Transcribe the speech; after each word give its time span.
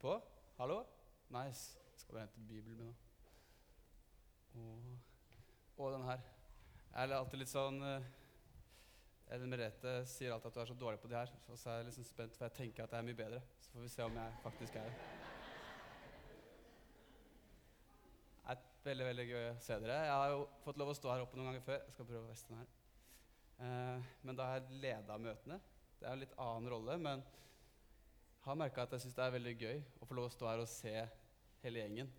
på? 0.00 0.16
Hallo? 0.58 0.82
Nice. 1.28 1.78
Jeg 1.92 2.00
skal 2.02 2.14
bare 2.14 2.24
hente 2.26 2.40
Bibelen 2.48 2.76
min 2.76 2.86
nå. 2.86 2.94
Og, 4.54 4.98
og 5.76 5.92
den 5.92 6.06
her. 6.08 6.22
Jeg 6.94 7.10
er 7.10 7.16
alltid 7.16 7.42
litt 7.42 7.52
sånn 7.52 7.76
uh, 7.84 8.06
Ellen 9.30 9.52
Merete 9.52 9.92
sier 10.10 10.32
alltid 10.34 10.50
at 10.50 10.56
du 10.56 10.62
er 10.62 10.70
så 10.72 10.78
dårlig 10.80 11.02
på 11.02 11.10
de 11.10 11.18
her. 11.20 11.32
Så 11.52 11.70
er 11.70 11.82
jeg 11.82 11.90
liksom 11.90 12.06
spent, 12.08 12.38
for 12.38 12.48
jeg 12.48 12.56
tenker 12.56 12.86
at 12.86 12.96
jeg 12.96 13.04
er 13.04 13.08
mye 13.10 13.18
bedre. 13.18 13.42
Så 13.60 13.74
får 13.74 13.84
vi 13.84 13.92
se 13.92 14.06
om 14.08 14.16
jeg 14.22 14.40
faktisk 14.46 14.80
er 14.80 14.88
det. 14.88 14.96
Det 18.50 18.56
er 18.56 18.94
veldig 18.94 19.06
veldig 19.10 19.24
gøy 19.28 19.46
å 19.50 19.56
se 19.60 19.76
dere. 19.82 19.96
Jeg 20.08 20.16
har 20.16 20.30
jo 20.32 20.44
fått 20.64 20.78
lov 20.80 20.90
å 20.90 20.96
stå 20.96 21.12
her 21.12 21.22
oppe 21.26 21.36
noen 21.36 21.50
ganger 21.50 21.66
før. 21.66 21.82
Jeg 21.84 21.92
skal 21.98 22.06
prøve 22.08 22.24
å 22.24 22.30
veste 22.30 22.54
den 22.54 22.62
her. 22.62 22.70
Uh, 23.60 24.08
men 24.24 24.38
da 24.38 24.46
har 24.48 24.62
jeg 24.62 24.80
leda 24.80 25.18
møtene. 25.20 25.60
Det 26.00 26.08
er 26.08 26.14
en 26.16 26.22
litt 26.22 26.32
annen 26.40 26.72
rolle, 26.72 26.96
men 27.04 27.24
har 28.44 28.58
merka 28.58 28.84
at 28.84 28.96
jeg 28.96 29.04
syns 29.04 29.16
det 29.18 29.24
er 29.24 29.36
veldig 29.36 29.54
gøy 29.60 29.82
å 30.00 30.08
få 30.08 30.16
lov 30.16 30.28
å 30.28 30.32
stå 30.32 30.48
her 30.48 30.62
og 30.62 30.70
se 30.70 30.94
hele 31.62 31.82
gjengen. 31.82 32.10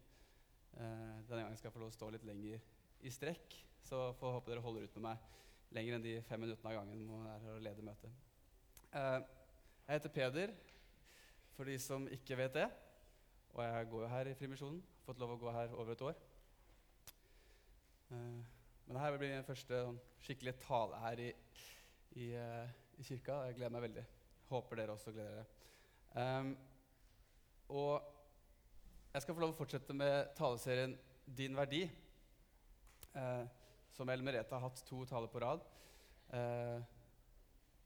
Eh, 0.77 1.15
denne 1.27 1.43
gangen 1.43 1.57
skal 1.59 1.69
jeg 1.69 1.75
få 1.75 1.83
lov 1.83 1.91
å 1.91 1.97
stå 1.97 2.09
litt 2.13 2.27
lenger 2.27 2.61
i 3.01 3.11
strekk, 3.13 3.55
så 3.81 4.11
får 4.19 4.35
håpe 4.37 4.51
dere 4.51 4.63
holder 4.63 4.85
ut 4.85 4.97
med 4.99 5.07
meg 5.09 5.29
lenger 5.75 5.97
enn 5.97 6.05
de 6.05 6.17
fem 6.27 6.41
minuttene 6.43 6.73
av 6.73 6.81
gangen 6.81 7.01
jeg 7.07 7.33
er 7.33 7.43
her 7.45 7.55
og 7.55 7.65
leder 7.65 7.87
møtet. 7.87 8.21
Eh, 8.91 9.19
jeg 9.87 9.97
heter 9.97 10.15
Peder, 10.15 10.55
for 11.55 11.67
de 11.67 11.77
som 11.79 12.07
ikke 12.11 12.37
vet 12.39 12.57
det. 12.59 12.69
Og 13.51 13.63
jeg 13.65 13.87
går 13.91 14.03
jo 14.05 14.09
her 14.11 14.29
i 14.31 14.35
Frimisjonen. 14.39 14.81
Fått 15.05 15.19
lov 15.19 15.33
å 15.33 15.39
gå 15.41 15.51
her 15.51 15.73
over 15.75 15.95
et 15.95 16.03
år. 16.07 16.19
Eh, 18.11 18.41
men 18.85 18.97
dette 18.97 19.19
blir 19.19 19.31
min 19.31 19.47
første 19.47 19.81
sånn, 19.85 19.99
skikkelige 20.25 20.59
tale 20.65 20.99
her 20.99 21.19
i, 21.23 21.29
i, 22.19 22.25
uh, 22.35 22.67
i, 22.97 23.05
kirka. 23.07 23.37
Jeg 23.47 23.55
gleder 23.55 23.71
meg 23.71 23.85
veldig. 23.85 24.03
Håper 24.49 24.81
dere 24.81 24.95
også 24.97 25.13
gleder 25.15 25.37
dere. 25.37 25.45
Um, 26.15 26.53
og 27.71 28.03
jeg 29.13 29.23
skal 29.23 29.35
få 29.35 29.43
lov 29.43 29.53
å 29.53 29.59
fortsette 29.59 29.95
med 29.95 30.31
taleserien 30.37 30.95
Din 31.25 31.55
verdi. 31.55 31.85
Uh, 33.15 33.43
som 33.91 34.09
El 34.09 34.23
Merete 34.23 34.55
har 34.55 34.65
hatt 34.65 34.83
to 34.87 35.03
taler 35.09 35.31
på 35.31 35.43
rad. 35.43 35.63
Uh, 36.31 36.79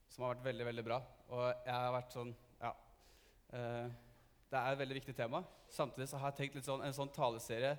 som 0.10 0.26
har 0.26 0.36
vært 0.36 0.48
veldig, 0.52 0.70
veldig 0.72 0.86
bra. 0.86 1.02
Og 1.34 1.46
jeg 1.50 1.76
har 1.76 1.94
vært 2.00 2.18
sånn 2.18 2.34
Ja. 2.62 2.74
Uh, 3.54 3.92
det 4.52 4.62
er 4.62 4.72
et 4.72 4.80
veldig 4.80 5.02
viktig 5.02 5.16
tema. 5.18 5.42
Samtidig 5.74 6.08
så 6.10 6.22
har 6.22 6.32
jeg 6.32 6.44
tenkt 6.44 6.58
litt 6.60 6.68
sånn 6.70 6.84
en 6.86 6.96
sånn 6.96 7.12
taleserie 7.12 7.74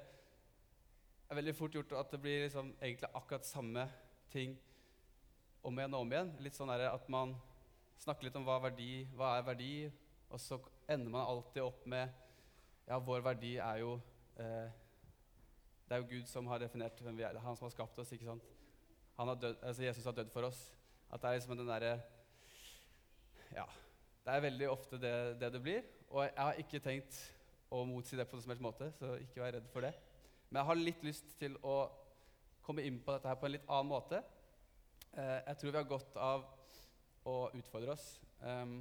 er 1.27 1.39
veldig 1.41 1.55
fort 1.59 1.75
gjort 1.75 1.95
at 1.99 2.13
det 2.15 2.21
blir 2.23 2.45
liksom 2.45 2.73
egentlig 2.81 3.11
akkurat 3.15 3.47
samme 3.47 3.87
ting 4.31 4.55
om 5.67 5.79
igjen 5.79 5.95
og 5.95 6.05
om 6.05 6.13
igjen. 6.13 6.33
Litt 6.43 6.59
sånn 6.59 6.71
at 6.71 7.09
man 7.11 7.35
snakker 7.99 8.29
litt 8.29 8.37
om 8.39 8.47
hva, 8.47 8.61
verdi, 8.63 9.07
hva 9.17 9.37
er 9.39 9.47
verdi, 9.47 9.73
og 10.37 10.41
så 10.41 10.59
ender 10.93 11.09
man 11.09 11.25
alltid 11.25 11.63
opp 11.65 11.87
med 11.89 12.25
Ja, 12.87 12.99
vår 13.03 13.23
verdi 13.25 13.55
er 13.57 13.81
jo 13.81 13.95
eh, 14.39 14.69
det 15.89 15.95
er 15.95 16.03
jo 16.03 16.11
Gud 16.11 16.27
som 16.29 16.47
har 16.51 16.61
definert 16.61 17.01
hvem 17.01 17.17
vi 17.17 17.25
er. 17.25 17.39
Han 17.39 17.57
som 17.57 17.67
har 17.67 17.73
skapt 17.73 17.99
oss. 17.99 18.13
ikke 18.13 18.27
sant? 18.27 18.45
Har 19.17 19.35
død, 19.35 19.57
altså 19.63 19.83
Jesus 19.83 20.05
har 20.05 20.13
dødd 20.13 20.31
for 20.35 20.49
oss. 20.49 20.59
At 21.11 21.23
det 21.23 21.29
er 21.29 21.39
liksom 21.39 21.57
den 21.57 21.69
derre 21.71 22.01
Ja. 23.55 23.65
Det 24.27 24.35
er 24.35 24.41
veldig 24.41 24.71
ofte 24.71 24.99
det, 25.01 25.41
det, 25.41 25.53
det 25.53 25.63
blir. 25.63 25.83
Og 26.11 26.25
jeg 26.25 26.33
har 26.37 26.61
ikke 26.61 26.83
tenkt 26.83 27.21
å 27.71 27.85
motsi 27.87 28.19
det 28.19 28.27
på 28.29 28.37
noen 28.37 28.43
som 28.43 28.53
helst 28.53 28.67
måte, 28.67 28.91
så 28.99 29.15
ikke 29.23 29.41
vær 29.41 29.55
redd 29.57 29.71
for 29.73 29.87
det. 29.87 29.93
Men 30.51 30.61
jeg 30.61 30.69
har 30.69 30.81
litt 30.81 31.07
lyst 31.07 31.33
til 31.39 31.57
å 31.63 31.77
komme 32.67 32.83
inn 32.83 32.99
på 33.01 33.15
dette 33.15 33.31
her 33.31 33.39
på 33.39 33.49
en 33.49 33.55
litt 33.55 33.71
annen 33.71 33.93
måte. 33.95 34.21
Eh, 35.15 35.41
jeg 35.47 35.57
tror 35.63 35.73
vi 35.73 35.81
har 35.81 35.89
godt 35.95 36.19
av 36.19 36.45
å 37.27 37.37
utfordre 37.55 37.95
oss. 37.95 38.07
Um, 38.43 38.81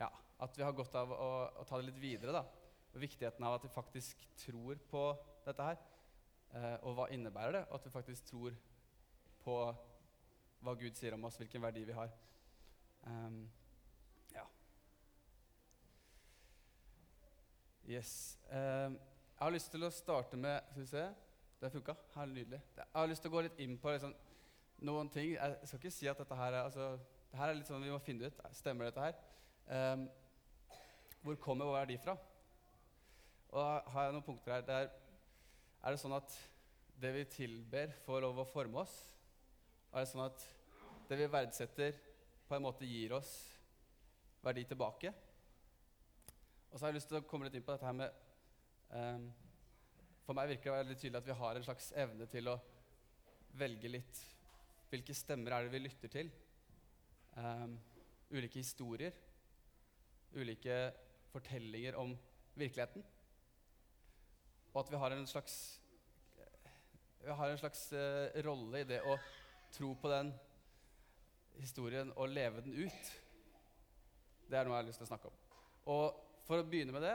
ja, 0.00 0.08
At 0.42 0.58
vi 0.58 0.64
har 0.66 0.74
godt 0.74 0.96
av 0.98 1.12
å, 1.14 1.30
å 1.62 1.64
ta 1.68 1.78
det 1.78 1.88
litt 1.90 2.02
videre. 2.02 2.34
da. 2.34 2.44
Og 2.92 3.00
viktigheten 3.00 3.44
av 3.46 3.56
at 3.56 3.64
vi 3.64 3.72
faktisk 3.72 4.26
tror 4.44 4.80
på 4.90 5.04
dette 5.46 5.70
her. 5.70 5.80
Eh, 6.52 6.76
og 6.84 6.96
hva 6.98 7.08
innebærer 7.14 7.56
det? 7.56 7.64
Og 7.70 7.78
At 7.78 7.86
vi 7.86 7.94
faktisk 7.94 8.28
tror 8.28 8.56
på 9.42 9.56
hva 10.62 10.74
Gud 10.78 10.98
sier 10.98 11.14
om 11.16 11.24
oss, 11.26 11.38
hvilken 11.40 11.62
verdi 11.62 11.84
vi 11.88 11.96
har. 11.96 12.10
Um, 13.02 13.48
ja. 14.34 14.44
Yes. 17.88 18.38
Um, 18.46 18.98
jeg 19.32 19.40
har 19.40 19.56
lyst 19.56 19.72
til 19.74 19.82
å 19.82 19.90
starte 19.90 20.38
med 20.38 20.60
Skal 20.70 20.84
vi 20.84 20.90
se. 20.92 21.06
Det 21.62 21.70
funka. 21.70 21.96
Nydelig. 22.26 22.60
Jeg 22.76 22.86
har 22.94 23.10
lyst 23.10 23.22
til 23.22 23.30
å 23.30 23.34
gå 23.36 23.42
litt 23.46 23.58
inn 23.62 23.74
på 23.78 23.90
liksom, 23.94 24.14
noen 24.86 25.10
ting. 25.14 25.34
Jeg 25.34 25.58
skal 25.66 25.80
ikke 25.80 25.94
si 25.94 26.08
at 26.10 26.18
dette 26.18 26.38
her 26.38 26.52
er 26.52 26.64
altså, 26.66 26.92
det 27.30 27.38
her 27.38 27.50
er 27.50 27.58
litt 27.58 27.70
sånn 27.70 27.82
vi 27.82 27.92
må 27.92 28.00
finne 28.02 28.28
ut. 28.30 28.40
Stemmer 28.54 28.90
dette 28.90 29.06
her? 29.06 29.18
Um, 29.66 30.08
hvor 31.22 31.38
kommer 31.42 31.68
vår 31.68 31.80
verdi 31.80 31.96
fra? 32.02 32.16
Og 33.52 33.58
da 33.58 33.66
har 33.94 34.06
jeg 34.06 34.14
noen 34.16 34.26
punkter 34.26 34.56
her 34.56 34.66
der 34.66 34.90
er 35.82 35.94
det 35.94 36.00
sånn 36.00 36.14
at 36.14 36.34
det 37.02 37.10
vi 37.16 37.22
tilber, 37.30 37.90
får 38.04 38.22
lov 38.22 38.40
å 38.42 38.46
forme 38.46 38.82
oss? 38.84 38.92
Er 39.90 40.04
det 40.04 40.10
sånn 40.12 40.24
at 40.24 40.44
det 41.08 41.18
vi 41.18 41.30
verdsetter, 41.30 41.98
på 42.46 42.56
en 42.56 42.64
måte 42.66 42.86
gir 42.86 43.14
oss 43.16 43.30
verdi 44.44 44.62
tilbake? 44.68 45.12
Og 46.70 46.76
så 46.76 46.84
har 46.84 46.92
jeg 46.92 47.00
lyst 47.00 47.10
til 47.10 47.18
å 47.18 47.26
komme 47.28 47.48
litt 47.48 47.58
inn 47.58 47.64
på 47.66 47.74
dette 47.74 47.88
her 47.88 47.96
med 47.96 48.20
um, 48.94 49.26
For 50.24 50.36
meg 50.38 50.52
virker 50.54 50.70
det 50.70 50.78
veldig 50.78 50.98
tydelig 51.00 51.20
at 51.20 51.28
vi 51.28 51.38
har 51.42 51.58
en 51.58 51.66
slags 51.66 51.90
evne 52.04 52.28
til 52.32 52.48
å 52.48 52.56
velge 53.60 53.90
litt 53.90 54.22
Hvilke 54.92 55.16
stemmer 55.16 55.56
er 55.56 55.66
det 55.66 55.74
vi 55.74 55.82
lytter 55.82 56.12
til? 56.12 56.30
Um, 57.36 57.78
ulike 58.32 58.60
historier. 58.60 59.14
Ulike 60.36 60.76
fortellinger 61.32 61.96
om 61.96 62.14
virkeligheten. 62.54 63.04
Og 64.72 64.80
at 64.80 64.90
vi 64.92 64.96
har 64.96 65.10
en 65.10 65.26
slags, 65.26 65.80
vi 67.24 67.32
har 67.32 67.50
en 67.50 67.58
slags 67.58 67.92
uh, 67.92 68.42
rolle 68.46 68.80
i 68.80 68.88
det 68.88 69.02
å 69.04 69.18
tro 69.72 69.92
på 70.00 70.10
den 70.12 70.32
historien 71.60 72.12
og 72.16 72.32
leve 72.32 72.64
den 72.64 72.76
ut. 72.84 73.12
Det 74.48 74.58
er 74.58 74.64
noe 74.64 74.76
jeg 74.76 74.82
har 74.82 74.88
lyst 74.88 75.00
til 75.02 75.08
å 75.08 75.12
snakke 75.12 75.28
om. 75.28 75.36
Og 75.92 76.22
for 76.46 76.60
å 76.60 76.66
begynne 76.68 76.94
med 76.94 77.04
det, 77.04 77.14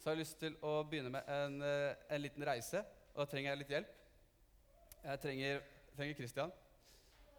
så 0.00 0.10
har 0.10 0.16
jeg 0.16 0.24
lyst 0.24 0.40
til 0.40 0.56
å 0.64 0.78
begynne 0.88 1.12
med 1.12 1.28
en, 1.32 1.60
uh, 1.64 1.92
en 2.08 2.24
liten 2.24 2.44
reise. 2.46 2.84
Og 3.14 3.22
da 3.22 3.28
trenger 3.30 3.52
jeg 3.52 3.62
litt 3.62 3.74
hjelp. 3.76 3.96
Jeg 5.04 5.20
trenger, 5.20 5.64
trenger 5.96 6.20
Christian. 6.20 6.52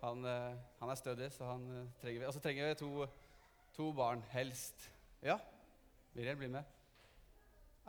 Han, 0.06 0.22
han, 0.22 0.90
er 0.92 0.98
stødig, 1.00 1.32
så 1.34 1.48
han 1.50 1.64
trenger 1.98 2.20
vi. 2.20 2.28
Og 2.30 2.34
så 2.36 2.42
trenger 2.44 2.68
vi 2.68 2.76
to, 2.78 3.08
to, 3.74 3.88
barn, 3.98 4.22
helst. 4.30 4.86
Ja? 5.26 5.40
Miriel, 6.16 6.38
bli 6.40 6.48
med. 6.48 6.64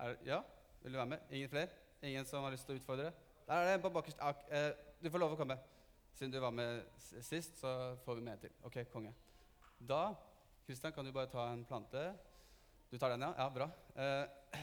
Er, 0.02 0.16
ja? 0.26 0.40
Vil 0.82 0.92
du 0.92 0.98
være 0.98 1.06
med? 1.06 1.18
Ingen 1.30 1.48
flere? 1.48 1.68
Ingen 2.02 2.24
som 2.26 2.42
har 2.42 2.50
lyst 2.50 2.66
til 2.66 2.74
å 2.74 2.80
utfordre? 2.80 3.12
Der 3.46 3.54
er 3.54 3.68
det 3.68 3.74
en 3.76 3.84
på 3.84 3.90
bakerst. 3.94 4.22
Eh, 4.50 4.72
du 4.98 5.06
får 5.14 5.22
lov 5.22 5.36
å 5.36 5.38
komme. 5.38 5.54
Siden 6.18 6.32
du 6.34 6.40
var 6.42 6.50
med 6.50 6.80
sist, 7.22 7.60
så 7.60 7.94
får 8.02 8.18
vi 8.18 8.24
med 8.26 8.32
en 8.34 8.40
til. 8.42 8.56
Ok, 8.66 8.80
konge. 8.90 9.12
Da 9.78 10.00
Kristian, 10.66 10.90
kan 10.96 11.06
du 11.06 11.12
bare 11.14 11.30
ta 11.30 11.44
en 11.52 11.62
plante? 11.68 12.02
Du 12.90 12.98
tar 12.98 13.14
den, 13.14 13.22
ja? 13.22 13.30
Ja, 13.38 13.46
bra. 13.54 13.70
Eh, 13.94 14.58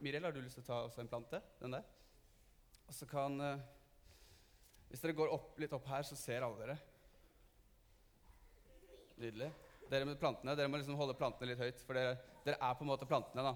Miriel, 0.00 0.24
har 0.24 0.32
du 0.32 0.40
lyst 0.40 0.56
til 0.56 0.64
å 0.64 0.70
ta 0.70 0.80
også 0.86 1.04
en 1.04 1.12
plante? 1.12 1.42
Den 1.60 1.76
der? 1.76 1.84
Og 2.88 2.96
så 2.96 3.08
kan 3.10 3.36
eh, 3.40 3.68
Hvis 4.88 5.04
dere 5.04 5.18
går 5.20 5.36
opp, 5.36 5.52
litt 5.60 5.76
opp 5.76 5.92
her, 5.92 6.08
så 6.08 6.16
ser 6.16 6.48
alle 6.48 6.64
dere. 6.64 6.80
Nydelig. 9.20 9.52
Dere 9.90 10.08
med 10.08 10.18
plantene, 10.18 10.56
dere 10.56 10.70
må 10.70 10.80
liksom 10.80 10.96
holde 10.98 11.16
plantene 11.18 11.50
litt 11.50 11.60
høyt, 11.60 11.80
for 11.84 11.98
dere, 11.98 12.16
dere 12.44 12.58
er 12.60 12.76
på 12.76 12.84
en 12.84 12.90
måte 12.90 13.08
plantene. 13.08 13.44
da. 13.44 13.54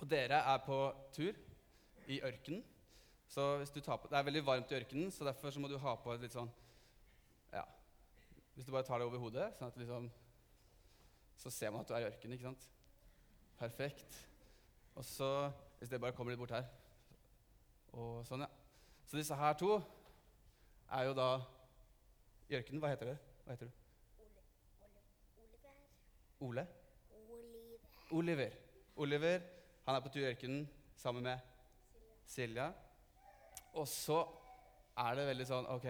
Og 0.00 0.08
dere 0.10 0.40
er 0.52 0.62
på 0.64 0.78
tur 1.14 1.36
i 2.10 2.20
ørkenen. 2.20 2.64
Så 3.28 3.56
hvis 3.56 3.70
du 3.70 3.80
tar 3.80 3.96
på, 3.96 4.08
Det 4.10 4.18
er 4.18 4.22
veldig 4.22 4.46
varmt 4.46 4.70
i 4.70 4.76
ørkenen, 4.76 5.10
så 5.10 5.24
derfor 5.24 5.50
så 5.50 5.60
må 5.60 5.68
du 5.68 5.78
ha 5.78 5.94
på 5.96 6.12
et 6.12 6.20
litt 6.20 6.34
sånn 6.34 6.50
Ja 7.52 7.64
Hvis 8.54 8.66
du 8.66 8.72
bare 8.72 8.84
tar 8.84 8.98
det 8.98 9.06
over 9.06 9.18
hodet, 9.18 9.48
sånn 9.56 9.72
at 9.72 9.78
liksom 9.80 10.10
Så 11.40 11.50
ser 11.50 11.70
man 11.70 11.80
at 11.80 11.88
du 11.88 11.94
er 11.94 12.04
i 12.04 12.10
ørkenen, 12.10 12.36
ikke 12.36 12.50
sant? 12.50 12.68
Perfekt. 13.58 14.20
Og 14.94 15.04
så 15.04 15.50
Hvis 15.78 15.88
det 15.88 16.00
bare 16.00 16.12
kommer 16.12 16.32
litt 16.32 16.38
bort 16.38 16.54
her 16.54 16.68
Og 17.92 18.26
sånn, 18.28 18.44
ja. 18.44 18.50
Så 19.06 19.16
disse 19.16 19.34
her 19.34 19.56
to 19.58 19.80
er 20.92 21.08
jo 21.08 21.14
da 21.16 21.30
i 22.48 22.56
ørkenen. 22.58 22.80
Hva 22.82 22.92
heter 22.92 23.14
det? 23.14 23.18
Hva 23.44 23.56
heter 23.56 23.70
du? 23.70 23.83
Ole. 26.44 26.66
Oliver. 27.30 27.78
Oliver. 28.10 28.56
Oliver. 28.96 29.44
Han 29.86 29.96
er 29.96 30.04
på 30.04 30.12
tur 30.12 30.22
i 30.22 30.30
ørkenen 30.30 30.64
sammen 30.96 31.24
med 31.24 31.38
Silja. 32.28 32.70
Og 33.74 33.88
så 33.88 34.20
er 35.00 35.16
det 35.18 35.26
veldig 35.30 35.46
sånn 35.48 35.68
Ok, 35.72 35.86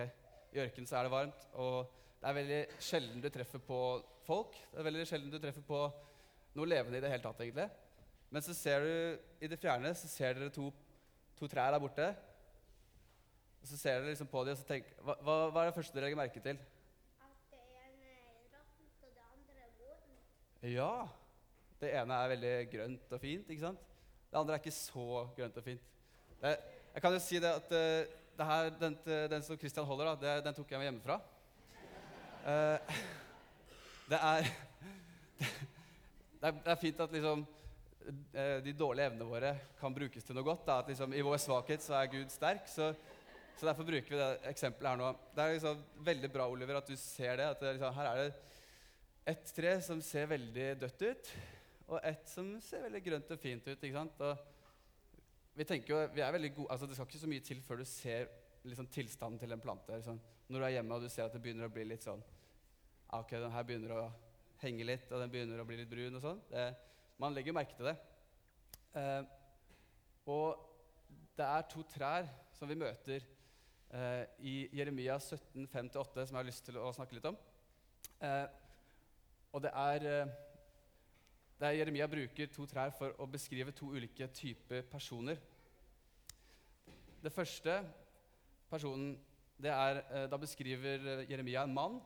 i 0.54 0.60
ørkenen 0.62 0.88
så 0.88 0.98
er 0.98 1.06
det 1.06 1.12
varmt, 1.12 1.46
og 1.60 1.90
det 2.20 2.30
er 2.30 2.36
veldig 2.38 2.60
sjelden 2.80 3.22
du 3.24 3.28
treffer 3.32 3.60
på 3.60 3.78
folk. 4.24 4.54
Det 4.70 4.80
er 4.80 4.86
veldig 4.88 5.06
sjelden 5.10 5.32
du 5.32 5.40
treffer 5.42 5.64
på 5.66 5.80
noe 6.54 6.70
levende 6.70 7.00
i 7.00 7.02
det 7.04 7.10
hele 7.12 7.24
tatt, 7.26 7.42
egentlig. 7.44 7.66
Men 8.32 8.46
så 8.46 8.54
ser 8.56 8.86
du 8.86 9.44
i 9.44 9.50
det 9.50 9.58
fjerne 9.60 9.92
så 9.98 10.08
ser 10.08 10.38
dere 10.38 10.54
to, 10.54 10.70
to 11.38 11.50
trær 11.50 11.74
der 11.74 11.82
borte. 11.82 12.06
Og 13.60 13.68
så 13.68 13.76
ser 13.80 13.98
dere 13.98 14.12
liksom 14.12 14.30
på 14.30 14.46
dem 14.46 14.54
og 14.54 14.62
så 14.62 14.66
tenker 14.68 14.96
hva, 15.04 15.18
hva, 15.20 15.36
hva 15.50 15.64
er 15.64 15.70
det 15.70 15.76
første 15.76 15.96
dere 15.96 16.08
legger 16.08 16.22
merke 16.22 16.42
til? 16.46 16.62
At 17.20 17.36
det 17.52 17.60
ene 17.60 18.08
er 18.08 18.40
råttent, 18.54 19.04
og 19.04 19.12
det 19.12 19.24
andre 19.28 19.60
er 19.66 19.70
modent. 19.76 20.24
Ja, 20.64 21.08
Det 21.80 21.90
ene 21.92 22.16
er 22.16 22.30
veldig 22.30 22.52
grønt 22.72 23.10
og 23.12 23.20
fint. 23.20 23.48
ikke 23.50 23.66
sant? 23.66 23.80
Det 24.30 24.38
andre 24.38 24.54
er 24.54 24.62
ikke 24.62 24.72
så 24.72 25.26
grønt 25.36 25.56
og 25.60 25.64
fint. 25.66 25.82
Det, 26.40 26.52
jeg 26.94 27.02
kan 27.04 27.12
jo 27.12 27.18
si 27.20 27.40
det 27.42 27.50
at 27.50 27.74
eh, 27.76 28.12
det 28.38 28.46
her, 28.48 28.70
den, 28.80 28.96
den 29.04 29.42
som 29.44 29.58
Christian 29.58 29.84
holder, 29.84 30.08
da, 30.08 30.14
det, 30.22 30.44
den 30.46 30.56
tok 30.56 30.70
jeg 30.72 30.80
med 30.80 30.88
hjemmefra. 30.88 31.18
Uh, 32.46 32.96
det 34.10 34.22
er 34.22 34.48
det 36.40 36.54
det 36.64 36.72
er 36.72 36.80
fint 36.80 37.04
at 37.04 37.12
liksom 37.12 37.44
eh, 38.32 38.64
de 38.64 38.72
dårlige 38.72 39.10
evnene 39.10 39.28
våre 39.28 39.52
kan 39.80 39.94
brukes 39.94 40.24
til 40.24 40.38
noe 40.38 40.48
godt. 40.48 40.64
Da. 40.64 40.78
At 40.80 40.88
liksom, 40.88 41.12
I 41.12 41.26
vår 41.28 41.44
svakhet 41.44 41.84
så 41.84 41.98
er 42.00 42.12
Gud 42.16 42.32
sterk. 42.32 42.64
Så, 42.72 42.94
så 43.58 43.68
derfor 43.68 43.84
bruker 43.84 44.16
vi 44.16 44.22
det 44.22 44.32
eksempelet 44.54 44.94
her 44.94 45.02
nå. 45.02 45.12
Det 45.36 45.44
er 45.44 45.58
liksom 45.58 45.84
veldig 46.08 46.32
bra, 46.32 46.48
Oliver, 46.48 46.80
at 46.80 46.88
du 46.88 46.96
ser 46.96 47.36
det. 47.36 47.52
At 47.52 47.60
det, 47.60 47.76
liksom, 47.76 48.00
her 48.00 48.12
er 48.14 48.22
det 48.24 48.32
ett 49.24 49.52
tre 49.56 49.76
som 49.84 50.00
ser 50.04 50.28
veldig 50.28 50.66
dødt 50.82 51.02
ut, 51.02 51.30
og 51.88 52.00
ett 52.04 52.28
som 52.28 52.50
ser 52.64 52.84
veldig 52.84 53.00
grønt 53.04 53.30
og 53.32 53.40
fint 53.40 53.66
ut. 53.66 53.76
ikke 53.78 53.96
sant? 53.96 54.20
Og 54.20 55.56
vi 55.56 55.66
tenker 55.68 55.94
jo, 55.94 56.00
vi 56.14 56.24
er 56.24 56.32
veldig 56.34 56.50
gode, 56.56 56.70
altså 56.72 56.86
Det 56.86 56.96
skal 56.96 57.08
ikke 57.08 57.22
så 57.22 57.30
mye 57.30 57.44
til 57.44 57.62
før 57.62 57.80
du 57.80 57.84
ser 57.88 58.28
liksom, 58.64 58.88
tilstanden 58.92 59.38
til 59.40 59.52
en 59.52 59.62
plante. 59.62 59.96
Liksom. 59.96 60.20
Når 60.48 60.60
du 60.60 60.66
er 60.66 60.74
hjemme 60.76 60.96
og 60.96 61.04
du 61.04 61.08
ser 61.08 61.24
at 61.24 61.36
det 61.36 61.42
begynner 61.44 61.68
å 61.68 61.72
bli 61.72 61.86
litt 61.88 62.04
sånn 62.04 62.20
ah, 63.08 63.20
Ok, 63.22 63.36
den 63.36 63.52
her 63.54 63.68
begynner 63.68 63.94
å 63.96 64.08
henge 64.60 64.86
litt, 64.86 65.06
og 65.12 65.22
den 65.22 65.32
begynner 65.32 65.60
å 65.60 65.68
bli 65.68 65.78
litt 65.80 65.90
brun 65.90 66.18
og 66.18 66.24
sånn. 66.24 66.42
Man 67.20 67.36
legger 67.36 67.56
merke 67.56 67.76
til 67.76 67.88
det. 67.90 67.96
Eh, 68.96 69.22
og 70.30 70.60
det 71.36 71.46
er 71.46 71.66
to 71.70 71.84
trær 71.90 72.28
som 72.56 72.70
vi 72.70 72.78
møter 72.78 73.24
eh, 73.92 74.24
i 74.46 74.54
Jeremia 74.72 75.18
17, 75.18 75.66
5-8, 75.68 76.24
som 76.24 76.36
jeg 76.36 76.40
har 76.40 76.48
lyst 76.48 76.64
til 76.68 76.78
å 76.80 76.92
snakke 76.96 77.18
litt 77.18 77.28
om. 77.28 77.36
Eh, 78.24 78.46
og 79.54 79.62
det 79.62 79.70
er, 79.70 79.98
der 80.02 80.32
det 81.60 81.68
er 81.68 81.78
Jeremia 81.78 82.06
bruker 82.10 82.50
to 82.50 82.66
trær 82.66 82.90
for 82.98 83.14
å 83.22 83.28
beskrive 83.30 83.72
to 83.72 83.92
ulike 83.94 84.26
typer 84.34 84.82
personer. 84.90 85.38
Det 87.22 87.32
første 87.32 87.78
personen 88.68 89.14
det 89.62 89.70
er, 89.70 90.00
eh, 90.10 90.26
Da 90.30 90.36
beskriver 90.36 91.06
eh, 91.06 91.30
Jeremia 91.30 91.62
en 91.62 91.74
mann 91.74 92.00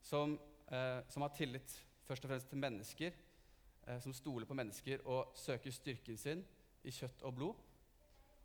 som 0.00 0.38
eh, 0.70 1.00
som 1.08 1.22
har 1.22 1.34
tillit 1.34 1.74
først 2.06 2.24
og 2.24 2.30
fremst 2.30 2.48
til 2.48 2.58
mennesker, 2.58 3.12
eh, 3.86 4.00
som 4.00 4.12
stoler 4.12 4.46
på 4.46 4.54
mennesker 4.54 5.04
og 5.04 5.32
søker 5.36 5.70
styrken 5.70 6.16
sin 6.16 6.44
i 6.84 6.90
kjøtt 6.90 7.22
og 7.22 7.34
blod, 7.34 7.54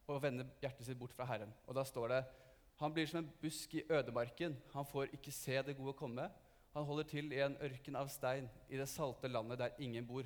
og 0.08 0.22
vender 0.24 0.50
hjertet 0.62 0.86
sitt 0.86 1.00
bort 1.00 1.14
fra 1.14 1.26
Herren. 1.26 1.54
Og 1.68 1.76
da 1.76 1.84
står 1.84 2.08
det 2.08 2.24
han 2.80 2.94
blir 2.94 3.08
som 3.08 3.22
en 3.22 3.32
busk 3.42 3.76
i 3.76 3.84
ødemarken. 3.90 4.58
Han 4.74 4.86
får 4.86 5.14
ikke 5.14 5.32
se 5.32 5.62
det 5.62 5.78
gode 5.78 5.94
komme. 5.94 6.26
Han 6.74 6.86
holder 6.90 7.06
til 7.10 7.34
i 7.34 7.42
en 7.46 7.56
ørken 7.62 7.98
av 8.00 8.10
stein, 8.10 8.48
i 8.70 8.80
det 8.80 8.88
salte 8.90 9.30
landet 9.30 9.60
der 9.62 9.82
ingen 9.84 10.06
bor. 10.10 10.26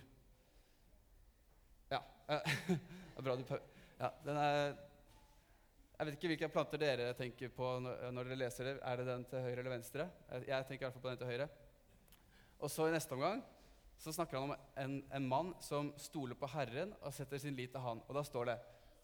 Ja. 1.91 1.99
Eh, 2.31 2.53
det 2.69 3.17
er 3.19 3.25
bra 3.25 3.35
du 3.35 3.43
ja, 3.97 4.11
den 4.23 4.37
er, 4.37 4.75
Jeg 5.97 6.05
vet 6.05 6.15
ikke 6.17 6.29
hvilke 6.31 6.49
planter 6.53 6.79
dere 6.81 7.13
tenker 7.17 7.49
på 7.49 7.71
når, 7.81 8.21
dere 8.21 8.37
leser 8.37 8.69
det. 8.69 8.75
Er 8.85 8.99
det 8.99 9.07
den 9.09 9.25
til 9.27 9.43
høyre 9.43 9.59
eller 9.59 9.73
venstre? 9.73 10.07
Jeg, 10.29 10.47
jeg 10.51 10.67
tenker 10.69 10.83
i 10.83 10.85
hvert 10.85 10.97
fall 10.97 11.05
på 11.07 11.13
den 11.13 11.21
til 11.23 11.31
høyre. 11.31 11.47
Og 12.61 12.71
så 12.71 12.87
i 12.87 12.93
neste 12.93 13.17
omgang 13.17 13.41
så 13.97 14.13
snakker 14.13 14.37
han 14.37 14.51
om 14.51 14.55
en, 14.77 14.95
en, 15.17 15.27
mann 15.27 15.51
som 15.65 15.89
stoler 15.97 16.37
på 16.37 16.49
Herren 16.53 16.93
og 17.01 17.15
setter 17.17 17.41
sin 17.41 17.57
lit 17.57 17.73
til 17.73 17.81
Han. 17.81 18.03
Og 18.05 18.13
da 18.19 18.23
står 18.25 18.51
det 18.51 18.57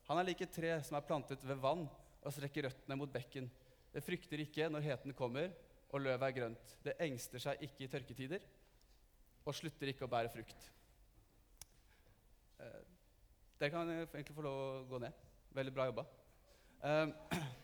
Han 0.08 0.20
er 0.22 0.30
like 0.30 0.48
tre 0.54 0.76
som 0.86 1.00
er 1.00 1.06
plantet 1.08 1.44
ved 1.44 1.60
vann 1.64 1.88
og 2.24 2.32
strekker 2.32 2.70
røttene 2.70 2.98
mot 3.00 3.12
bekken. 3.12 3.50
Det 3.94 4.06
frykter 4.06 4.46
ikke 4.46 4.70
når 4.70 4.86
heten 4.86 5.18
kommer 5.18 5.50
og 5.94 6.02
løvet 6.02 6.26
er 6.28 6.36
grønt. 6.36 6.78
Det 6.84 6.98
engster 7.06 7.42
seg 7.42 7.62
ikke 7.62 7.86
i 7.86 7.92
tørketider 7.92 8.46
og 9.46 9.56
slutter 9.56 9.92
ikke 9.92 10.08
å 10.08 10.12
bære 10.12 10.32
frukt. 10.34 10.70
Eh, 12.64 12.80
dere 13.60 13.74
kan 13.74 13.92
egentlig 13.94 14.36
få 14.36 14.46
lov 14.46 14.62
å 14.62 14.86
gå 14.90 15.02
ned. 15.04 15.20
Veldig 15.54 15.74
bra 15.76 15.90
jobba. 15.90 16.06
Eh, 16.84 17.08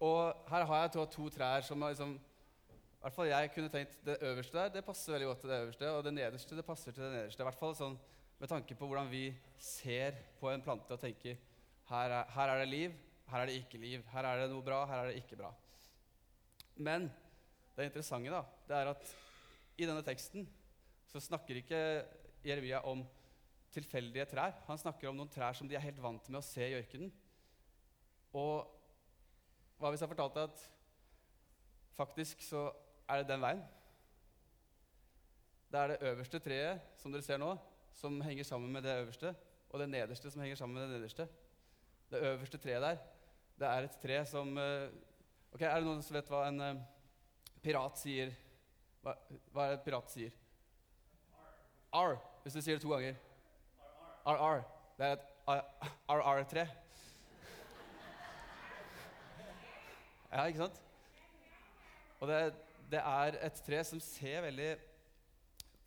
Og 0.00 0.48
her 0.48 0.64
har 0.64 0.78
jeg 0.80 0.92
to, 0.94 1.02
to 1.12 1.26
trær 1.28 1.60
som 1.60 1.82
liksom, 1.84 2.14
i 2.16 3.02
hvert 3.02 3.12
fall 3.12 3.26
jeg 3.28 3.50
kunne 3.52 3.68
tenkt 3.68 3.98
Det 4.00 4.14
øverste 4.24 4.56
der 4.56 4.70
det 4.78 4.84
passer 4.86 5.12
veldig 5.12 5.26
godt 5.28 5.42
til 5.42 5.50
det 5.50 5.58
øverste, 5.60 5.90
og 5.90 6.04
det 6.04 6.12
nederste 6.14 6.56
det 6.56 6.64
passer 6.64 6.92
til 6.96 7.04
det 7.04 7.10
nederste. 7.12 7.42
I 7.42 7.48
hvert 7.48 7.60
fall 7.60 7.76
sånn, 7.76 7.98
Med 8.40 8.48
tanke 8.48 8.72
på 8.74 8.86
hvordan 8.88 9.10
vi 9.10 9.26
ser 9.60 10.16
på 10.40 10.48
en 10.48 10.62
plante 10.64 10.96
og 10.96 11.00
tenker 11.02 11.36
her 11.90 12.14
er, 12.14 12.30
her 12.34 12.52
er 12.52 12.62
det 12.62 12.68
liv, 12.70 12.94
her 13.30 13.42
er 13.42 13.50
det 13.50 13.58
ikke 13.58 13.78
liv. 13.82 14.02
Her 14.12 14.26
er 14.26 14.42
det 14.42 14.50
noe 14.52 14.62
bra, 14.64 14.84
her 14.86 15.02
er 15.02 15.10
det 15.10 15.22
ikke 15.22 15.38
bra. 15.38 15.50
Men 16.78 17.08
det 17.76 17.88
interessante 17.90 18.32
da, 18.32 18.42
det 18.68 18.76
er 18.76 18.90
at 18.92 19.14
i 19.80 19.86
denne 19.88 20.04
teksten 20.06 20.46
så 21.10 21.22
snakker 21.22 21.58
ikke 21.58 21.80
Jeremia 22.46 22.82
om 22.86 23.02
tilfeldige 23.74 24.26
trær. 24.30 24.54
Han 24.68 24.78
snakker 24.78 25.10
om 25.10 25.18
noen 25.18 25.30
trær 25.32 25.56
som 25.56 25.68
de 25.68 25.76
er 25.78 25.84
helt 25.84 26.00
vant 26.02 26.30
med 26.30 26.40
å 26.40 26.46
se 26.46 26.62
i 26.66 26.76
ørkenen. 26.78 27.10
Og 28.38 28.70
hva 29.80 29.90
hvis 29.90 30.02
jeg 30.04 30.12
fortalte 30.12 30.46
at 30.46 30.64
faktisk 31.96 32.42
så 32.44 32.68
er 33.10 33.20
det 33.20 33.30
den 33.32 33.42
veien? 33.42 33.62
Det 35.70 35.78
er 35.78 35.92
det 35.92 36.10
øverste 36.10 36.40
treet 36.42 36.98
som 36.98 37.12
dere 37.14 37.26
ser 37.26 37.38
nå, 37.40 37.54
som 37.94 38.18
henger 38.22 38.46
sammen 38.46 38.72
med 38.72 38.86
det 38.86 38.96
øverste, 39.02 39.34
og 39.70 39.82
det 39.82 39.90
nederste 39.90 40.30
som 40.30 40.42
henger 40.42 40.58
sammen 40.58 40.78
med 40.78 40.86
det 40.86 40.98
nederste. 40.98 41.26
Det 42.10 42.20
øverste 42.26 42.58
treet 42.58 42.82
der, 42.82 42.98
det 43.60 43.66
er 43.68 43.86
et 43.86 43.98
tre 44.02 44.26
som 44.26 44.56
uh, 44.58 44.88
Ok, 45.52 45.62
Er 45.62 45.76
det 45.78 45.86
noen 45.86 46.02
som 46.02 46.14
vet 46.14 46.30
hva 46.30 46.44
en 46.48 46.60
uh, 46.62 46.80
pirat 47.62 47.98
sier? 47.98 48.32
Hva, 49.02 49.14
hva, 49.52 49.64
er 49.66 49.74
det 49.76 49.84
pirat 49.84 50.10
sier? 50.12 50.34
R. 51.94 52.16
Hvis 52.42 52.56
du 52.56 52.60
sier 52.60 52.78
det 52.78 52.82
to 52.84 52.92
ganger. 52.92 53.16
RR. 54.26 54.62
Det 54.98 55.06
er 55.06 55.16
et 55.18 55.26
RR-tre. 56.10 56.66
Ja, 60.30 60.44
ikke 60.46 60.62
sant? 60.62 60.76
Og 62.20 62.28
det, 62.30 62.36
det, 62.92 63.00
er 63.00 63.38
et 63.42 63.62
tre 63.66 63.80
som 63.88 63.98
ser 64.04 64.44
veldig 64.44 64.68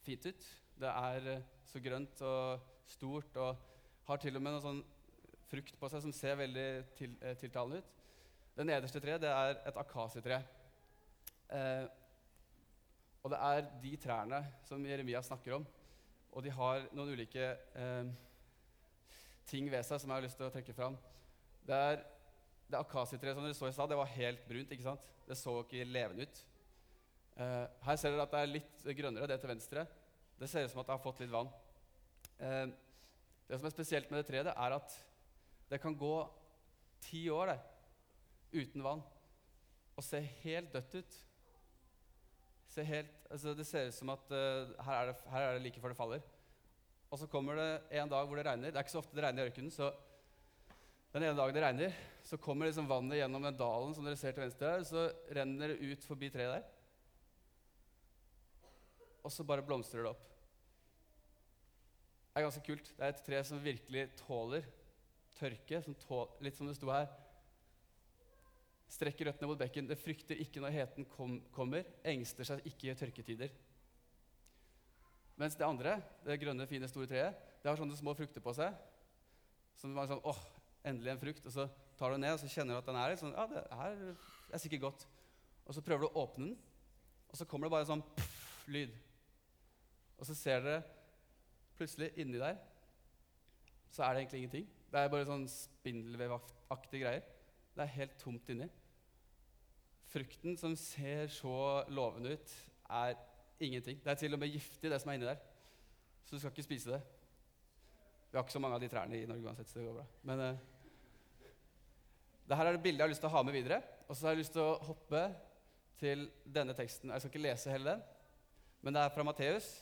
fint 0.04 0.26
ut. 0.28 0.48
Det 0.82 0.90
er 0.90 1.30
eh, 1.38 1.46
så 1.70 1.80
grønt 1.80 2.24
og 2.28 2.60
stort 2.92 3.38
og 3.40 3.56
har 4.10 4.20
til 4.20 4.36
og 4.36 4.44
med 4.44 4.58
noe 4.58 4.66
sånn 4.66 4.82
frukt 5.54 5.78
på 5.80 5.90
seg 5.92 6.04
som 6.06 6.16
ser 6.16 6.40
veldig 6.40 6.68
til, 6.98 7.14
eh, 7.22 7.38
tiltalende 7.38 7.82
ut. 7.82 7.92
Det 8.58 8.66
nederste 8.66 9.02
treet 9.02 9.22
det 9.22 9.30
er 9.30 9.56
et 9.70 9.78
akasietre. 9.78 10.42
Eh, 11.54 11.86
og 13.24 13.32
det 13.32 13.40
er 13.40 13.68
de 13.82 13.96
trærne 13.98 14.42
som 14.68 14.84
Jeremia 14.86 15.22
snakker 15.24 15.58
om. 15.60 15.66
Og 16.34 16.44
de 16.44 16.52
har 16.54 16.88
noen 16.92 17.14
ulike 17.14 17.52
eh, 17.78 18.10
ting 19.50 19.70
ved 19.72 19.86
seg 19.86 20.02
som 20.02 20.10
jeg 20.10 20.18
har 20.18 20.26
lyst 20.26 20.40
til 20.40 20.50
å 20.50 20.54
trekke 20.54 20.76
fram. 20.76 20.98
Det 21.64 21.78
er 21.78 22.02
det 22.74 22.80
akasietreet 22.80 23.38
som 23.38 23.46
dere 23.46 23.58
så 23.58 23.70
i 23.70 23.76
stad, 23.76 23.92
det 23.92 24.00
var 24.00 24.10
helt 24.16 24.48
brunt. 24.48 24.72
ikke 24.72 24.88
sant? 24.88 25.12
Det 25.28 25.38
så 25.40 25.60
ikke 25.62 25.86
levende 25.86 26.26
ut. 26.28 26.44
Eh, 27.38 27.66
her 27.88 28.00
ser 28.00 28.14
dere 28.14 28.26
at 28.26 28.34
det 28.34 28.42
er 28.42 28.54
litt 28.58 28.88
grønnere, 28.98 29.30
det 29.30 29.40
til 29.42 29.54
venstre. 29.54 29.86
Det 30.40 30.50
ser 30.50 30.66
ut 30.66 30.74
som 30.74 30.82
at 30.82 30.90
det 30.90 30.96
har 30.98 31.04
fått 31.04 31.22
litt 31.24 31.34
vann. 31.34 31.52
Eh, 32.40 32.68
det 33.48 33.60
som 33.60 33.70
er 33.70 33.76
spesielt 33.76 34.12
med 34.12 34.22
det 34.22 34.28
treet, 34.30 34.48
det 34.50 34.56
er 34.58 34.78
at 34.78 34.98
det 35.70 35.80
kan 35.82 35.96
gå 35.98 36.16
ti 37.04 37.26
år 37.34 37.54
det, 37.54 37.60
uten 38.54 38.84
vann 38.86 39.04
og 39.94 40.06
se 40.06 40.20
helt 40.44 40.74
dødt 40.74 40.96
ut. 41.02 41.18
Se 42.74 42.86
helt, 42.88 43.12
altså 43.30 43.54
det 43.54 43.66
ser 43.70 43.90
ut 43.90 43.98
som 43.98 44.10
at 44.14 44.32
uh, 44.34 44.72
her, 44.86 44.96
er 44.96 45.12
det, 45.12 45.18
her 45.30 45.46
er 45.48 45.54
det 45.58 45.66
like 45.68 45.82
før 45.82 45.94
det 45.94 46.00
faller. 46.00 46.24
Og 47.14 47.20
så 47.22 47.28
kommer 47.30 47.60
det 47.60 48.00
en 48.00 48.10
dag 48.10 48.26
hvor 48.26 48.40
det 48.40 48.48
regner. 48.48 48.72
Det 48.72 48.80
er 48.80 48.88
ikke 48.88 48.96
så 48.96 49.04
ofte 49.04 49.16
det 49.18 49.26
regner 49.28 49.44
i 49.46 49.52
ørkenen. 49.52 49.72
så 49.72 49.92
den 51.14 51.28
ene 51.28 51.38
dagen 51.38 51.54
det 51.54 51.62
regner, 51.62 51.98
så 52.26 52.40
kommer 52.42 52.66
liksom 52.66 52.88
vannet 52.90 53.20
gjennom 53.20 53.44
den 53.46 53.58
dalen 53.58 53.92
som 53.94 54.06
dere 54.08 54.18
ser 54.18 54.34
til 54.34 54.42
venstre 54.42 54.72
her, 54.72 54.86
så 54.88 55.04
renner 55.38 55.70
det 55.70 55.92
ut 55.92 56.06
forbi 56.08 56.32
treet 56.34 56.56
der. 56.56 56.64
Og 59.22 59.32
så 59.32 59.46
bare 59.46 59.62
blomstrer 59.62 60.02
det 60.02 60.10
opp. 60.10 60.24
Det 62.34 62.42
er 62.42 62.48
ganske 62.48 62.66
kult. 62.66 62.90
Det 62.98 63.06
er 63.06 63.14
et 63.14 63.22
tre 63.28 63.44
som 63.46 63.62
virkelig 63.62 64.08
tåler 64.24 64.66
tørke, 65.38 65.82
som 65.84 65.96
tål, 66.04 66.28
litt 66.46 66.58
som 66.58 66.70
det 66.70 66.76
sto 66.78 66.90
her. 66.94 67.10
Strekker 68.94 69.30
røttene 69.30 69.50
mot 69.50 69.60
bekken. 69.60 69.88
Det 69.90 69.98
frykter 70.00 70.40
ikke 70.42 70.62
når 70.62 70.76
heten 70.76 71.08
kom, 71.10 71.40
kommer, 71.56 71.88
engster 72.06 72.48
seg 72.48 72.66
ikke 72.70 72.92
i 72.92 72.98
tørketider. 72.98 73.54
Mens 75.42 75.58
det 75.58 75.66
andre, 75.66 75.98
det 76.26 76.38
grønne, 76.42 76.68
fine, 76.70 76.90
store 76.90 77.10
treet, 77.10 77.40
det 77.64 77.72
har 77.72 77.80
sånne 77.80 77.98
små 77.98 78.14
frukter 78.18 78.44
på 78.44 78.54
seg. 78.58 78.76
Som 79.82 79.98
er 79.98 80.12
sånn, 80.12 80.22
åh, 80.30 80.42
endelig 80.86 81.16
en 81.16 81.24
frukt, 81.24 81.48
og 81.50 81.56
så 81.56 81.66
tar 81.98 82.12
du 82.12 82.18
den 82.18 82.26
ned 82.28 82.36
og 82.36 82.44
så 82.44 82.52
kjenner 82.52 82.76
du 82.76 82.82
at 82.84 82.90
den 82.90 83.00
er 83.00 83.14
litt 83.14 83.22
sånn 83.22 83.34
Ja, 83.34 83.48
det 83.50 83.64
her 83.80 84.04
er 84.54 84.62
sikkert 84.62 84.86
godt. 84.86 85.08
Og 85.64 85.74
så 85.76 85.82
prøver 85.86 86.06
du 86.06 86.12
å 86.12 86.26
åpne 86.26 86.52
den, 86.52 86.60
og 87.32 87.40
så 87.40 87.48
kommer 87.50 87.66
det 87.66 87.74
bare 87.74 87.88
en 87.88 87.92
sånn 87.96 88.06
pff, 88.14 88.44
lyd. 88.70 88.94
Og 90.20 90.28
så 90.30 90.36
ser 90.38 90.62
dere 90.62 90.84
plutselig 91.80 92.12
inni 92.22 92.38
der 92.38 92.60
så 93.94 94.04
er 94.04 94.14
det 94.14 94.24
egentlig 94.24 94.40
ingenting. 94.42 94.70
Det 94.94 95.02
er 95.02 95.10
bare 95.10 95.26
sånn 95.26 95.48
spindelvevaktige 95.50 97.02
greier. 97.02 97.24
Det 97.74 97.82
er 97.82 97.96
helt 97.96 98.20
tomt 98.22 98.50
inni. 98.54 98.70
frukten 100.14 100.54
som 100.58 100.76
ser 100.78 101.32
så 101.34 101.82
lovende 101.90 102.36
ut, 102.36 102.52
er 102.86 103.16
ingenting. 103.60 103.98
Det 104.04 104.12
er 104.12 104.20
til 104.22 104.36
og 104.36 104.40
med 104.40 104.52
giftig, 104.54 104.92
det 104.92 105.00
som 105.02 105.10
er 105.10 105.18
inni 105.18 105.26
der. 105.26 105.42
Så 106.26 106.36
du 106.36 106.40
skal 106.40 106.54
ikke 106.54 106.68
spise 106.68 106.92
det. 106.92 107.02
Vi 108.30 108.38
har 108.38 108.46
ikke 108.46 108.54
så 108.54 108.62
mange 108.62 108.78
av 108.78 108.86
de 108.86 108.92
trærne 108.94 109.18
i 109.18 109.26
Norge 109.26 109.50
uansett, 109.50 109.72
så 109.72 109.80
det 109.80 109.88
går 109.88 109.98
bra. 109.98 110.06
Men 110.30 110.40
uh, 110.40 110.62
det 112.46 112.58
her 112.60 112.70
er 112.70 112.78
et 112.78 112.86
bilde 112.86 113.02
jeg 113.02 113.08
har 113.08 113.14
lyst 113.16 113.26
til 113.26 113.32
å 113.32 113.36
ha 113.40 113.44
med 113.48 113.58
videre. 113.58 113.82
Og 114.06 114.16
så 114.16 114.28
har 114.28 114.36
jeg 114.36 114.44
lyst 114.44 114.54
til 114.54 114.62
å 114.62 114.78
hoppe 114.86 115.24
til 115.98 116.28
denne 116.46 116.78
teksten. 116.78 117.10
Jeg 117.10 117.24
skal 117.24 117.34
ikke 117.34 117.48
lese 117.48 117.74
hele 117.74 117.96
den, 117.96 118.10
men 118.86 118.94
det 118.94 119.02
er 119.02 119.14
fra 119.16 119.26
Matteus. 119.26 119.74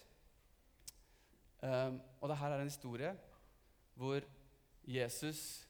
Um, 1.60 2.00
og 2.22 2.32
det 2.32 2.40
her 2.40 2.56
er 2.56 2.64
en 2.64 2.72
historie 2.72 3.12
hvor 4.00 4.24
Jesus 4.88 5.68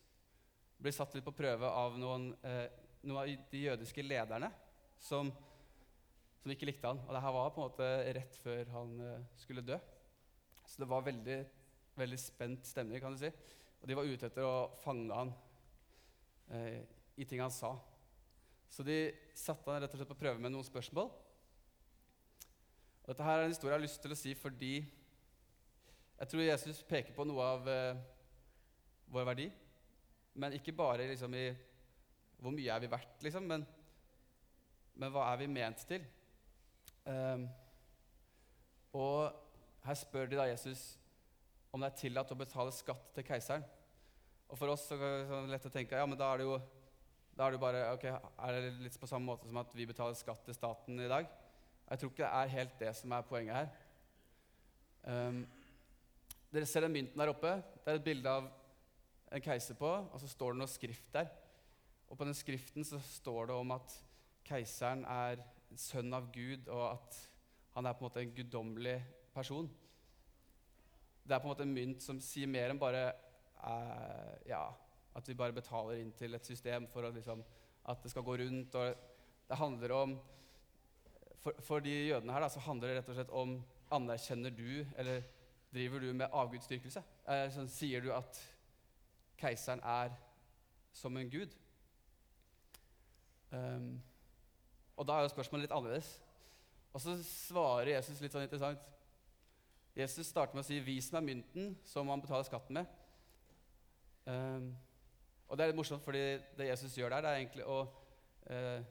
blir 0.81 0.93
satt 0.95 1.13
litt 1.15 1.25
på 1.25 1.33
prøve 1.35 1.67
av 1.67 1.97
noen, 1.99 2.31
eh, 2.47 2.67
noen 3.03 3.21
av 3.21 3.49
de 3.51 3.63
jødiske 3.65 4.03
lederne 4.05 4.49
som, 5.01 5.31
som, 6.41 6.53
ikke 6.53 6.69
likte 6.69 6.87
han. 6.87 7.01
Og 7.05 7.13
det 7.13 7.23
her 7.23 7.35
var 7.35 7.51
på 7.51 7.61
en 7.61 7.67
måte 7.69 7.89
rett 8.17 8.37
før 8.41 8.71
han 8.75 8.95
eh, 9.05 9.25
skulle 9.41 9.65
dø. 9.65 9.77
Så 10.65 10.81
det 10.81 10.89
var 10.89 11.05
veldig, 11.05 11.39
veldig 11.99 12.19
spent 12.21 12.69
stemning, 12.69 13.01
kan 13.03 13.13
du 13.13 13.21
si. 13.21 13.31
Og 13.81 13.89
de 13.89 13.97
var 13.97 14.09
ute 14.09 14.29
etter 14.29 14.45
å 14.45 14.71
fange 14.81 15.17
han 15.17 15.33
eh, 16.53 16.81
i 17.17 17.27
ting 17.27 17.43
han 17.43 17.53
sa. 17.53 17.75
Så 18.71 18.85
de 18.87 19.03
satte 19.35 19.67
han 19.67 19.83
rett 19.83 19.93
og 19.93 19.99
slett 19.99 20.13
på 20.13 20.21
prøve 20.21 20.39
med 20.39 20.53
noen 20.53 20.65
spørsmål. 20.65 21.11
Og 23.01 23.11
dette 23.11 23.25
her 23.25 23.41
er 23.41 23.47
en 23.47 23.53
historie 23.53 23.73
jeg 23.73 23.79
har 23.79 23.83
lyst 23.83 24.01
til 24.03 24.13
å 24.13 24.17
si 24.17 24.33
fordi 24.37 24.73
jeg 26.21 26.29
tror 26.29 26.43
Jesus 26.45 26.83
peker 26.85 27.15
på 27.17 27.25
noe 27.25 27.45
av 27.57 27.69
eh, 27.69 28.01
vår 29.11 29.27
verdi. 29.27 29.49
Men 30.39 30.55
ikke 30.55 30.75
bare 30.75 31.09
liksom 31.11 31.35
i 31.35 31.49
hvor 32.41 32.53
mye 32.55 32.73
er 32.73 32.81
vi 32.81 32.89
verdt, 32.89 33.19
liksom, 33.21 33.45
men, 33.45 33.63
men 34.97 35.11
hva 35.13 35.27
er 35.29 35.41
vi 35.43 35.49
ment 35.51 35.83
til? 35.85 36.01
Um, 37.05 37.43
og 38.97 39.35
her 39.85 39.97
spør 39.97 40.29
de 40.29 40.39
da 40.39 40.47
Jesus 40.49 40.81
om 41.71 41.83
det 41.83 41.91
er 41.91 41.99
tillatt 42.01 42.33
å 42.33 42.39
betale 42.39 42.73
skatt 42.75 43.11
til 43.15 43.25
keiseren. 43.27 43.63
Og 44.51 44.57
For 44.59 44.73
oss 44.73 44.87
så 44.89 44.97
er 44.97 45.03
det 45.05 45.29
sånn 45.29 45.51
lett 45.53 45.67
å 45.69 45.71
tenke 45.73 45.99
ja, 45.99 46.07
men 46.09 46.19
da 46.19 46.31
er 46.33 46.41
det 46.41 46.47
jo 46.49 46.57
da 47.37 47.45
er 47.47 47.55
det 47.55 47.61
bare, 47.61 47.83
ok, 47.95 48.03
er 48.43 48.57
det 48.57 48.73
litt 48.83 48.97
på 48.99 49.07
samme 49.07 49.29
måte 49.29 49.47
som 49.47 49.61
at 49.61 49.71
vi 49.73 49.87
betaler 49.87 50.17
skatt 50.19 50.43
til 50.45 50.55
staten 50.57 50.99
i 50.99 51.07
dag. 51.09 51.29
Jeg 51.87 52.01
tror 52.01 52.11
ikke 52.11 52.25
det 52.25 52.31
er 52.41 52.55
helt 52.57 52.73
det 52.81 52.91
som 52.99 53.13
er 53.15 53.27
poenget 53.27 53.55
her. 53.55 53.69
Um, 55.07 55.39
dere 56.51 56.67
ser 56.67 56.85
den 56.85 56.93
mynten 56.93 57.21
der 57.23 57.31
oppe. 57.31 57.53
Det 57.85 57.93
er 57.93 58.01
et 58.01 58.05
bilde 58.05 58.33
av 58.33 58.49
en 59.31 59.43
keiser 59.43 59.77
på, 59.79 59.87
og 59.87 60.19
så 60.19 60.29
står 60.29 60.53
det 60.53 60.61
noe 60.61 60.71
skrift 60.71 61.11
der. 61.15 61.29
Og 62.11 62.19
på 62.19 62.27
den 62.27 62.35
skriften 62.35 62.85
så 62.87 62.99
står 62.99 63.51
det 63.51 63.55
om 63.55 63.71
at 63.77 63.93
keiseren 64.47 65.05
er 65.07 65.39
sønn 65.79 66.11
av 66.13 66.27
Gud, 66.35 66.67
og 66.67 66.83
at 66.91 67.19
han 67.77 67.87
er 67.87 67.95
på 67.95 68.03
en 68.03 68.09
måte 68.09 68.23
en 68.25 68.33
guddommelig 68.35 68.97
person. 69.31 69.69
Det 71.23 71.35
er 71.35 71.39
på 71.39 71.47
en 71.47 71.53
måte 71.53 71.63
en 71.63 71.75
mynt 71.75 72.03
som 72.03 72.19
sier 72.23 72.49
mer 72.51 72.73
enn 72.73 72.81
bare 72.81 73.05
eh, 73.07 74.33
ja, 74.51 74.65
at 75.15 75.27
vi 75.29 75.37
bare 75.37 75.55
betaler 75.55 76.01
inn 76.01 76.11
til 76.17 76.35
et 76.35 76.47
system 76.47 76.89
for 76.91 77.07
at, 77.07 77.15
liksom, 77.15 77.43
at 77.87 78.03
det 78.03 78.11
skal 78.11 78.25
gå 78.27 78.35
rundt. 78.41 78.75
Det 79.47 79.59
handler 79.63 79.97
om 80.01 80.19
For, 81.41 81.57
for 81.65 81.81
de 81.81 81.89
jødene 81.89 82.33
her 82.35 82.43
da, 82.43 82.47
så 82.53 82.61
handler 82.61 82.91
det 82.91 82.95
rett 82.99 83.07
og 83.09 83.15
slett 83.17 83.31
om 83.33 83.53
anerkjenner 83.95 84.51
du 84.53 84.85
eller 84.99 85.23
driver 85.73 86.03
du 86.03 86.11
med 86.13 86.29
avgudsdyrkelse. 86.37 87.01
Eh, 87.25 87.47
sånn, 87.49 87.69
sier 87.71 88.03
du 88.03 88.11
at 88.13 88.37
keiseren 89.41 89.81
er 89.83 90.13
som 90.93 91.17
en 91.17 91.29
gud? 91.31 91.53
Um, 93.51 94.01
og 94.95 95.07
da 95.07 95.17
er 95.17 95.25
jo 95.25 95.33
spørsmålet 95.33 95.65
litt 95.65 95.75
annerledes. 95.75 96.13
Og 96.93 97.01
så 97.01 97.15
svarer 97.25 97.95
Jesus 97.95 98.21
litt 98.21 98.33
sånn 98.35 98.45
interessant. 98.45 98.87
Jesus 99.95 100.29
starter 100.31 100.55
med 100.55 100.63
å 100.63 100.67
si 100.67 100.79
'vis 100.79 101.11
meg 101.11 101.23
mynten 101.23 101.75
som 101.83 102.07
man 102.07 102.21
betaler 102.21 102.47
skatten 102.47 102.77
med'. 102.77 102.87
Um, 104.25 104.77
og 105.47 105.57
det 105.57 105.63
er 105.63 105.71
litt 105.71 105.75
morsomt, 105.75 106.03
fordi 106.03 106.39
det 106.57 106.67
Jesus 106.67 106.95
gjør 106.97 107.09
der, 107.09 107.21
det 107.21 107.29
er 107.29 107.39
egentlig 107.41 107.65
å 107.65 107.79
uh, 108.51 108.83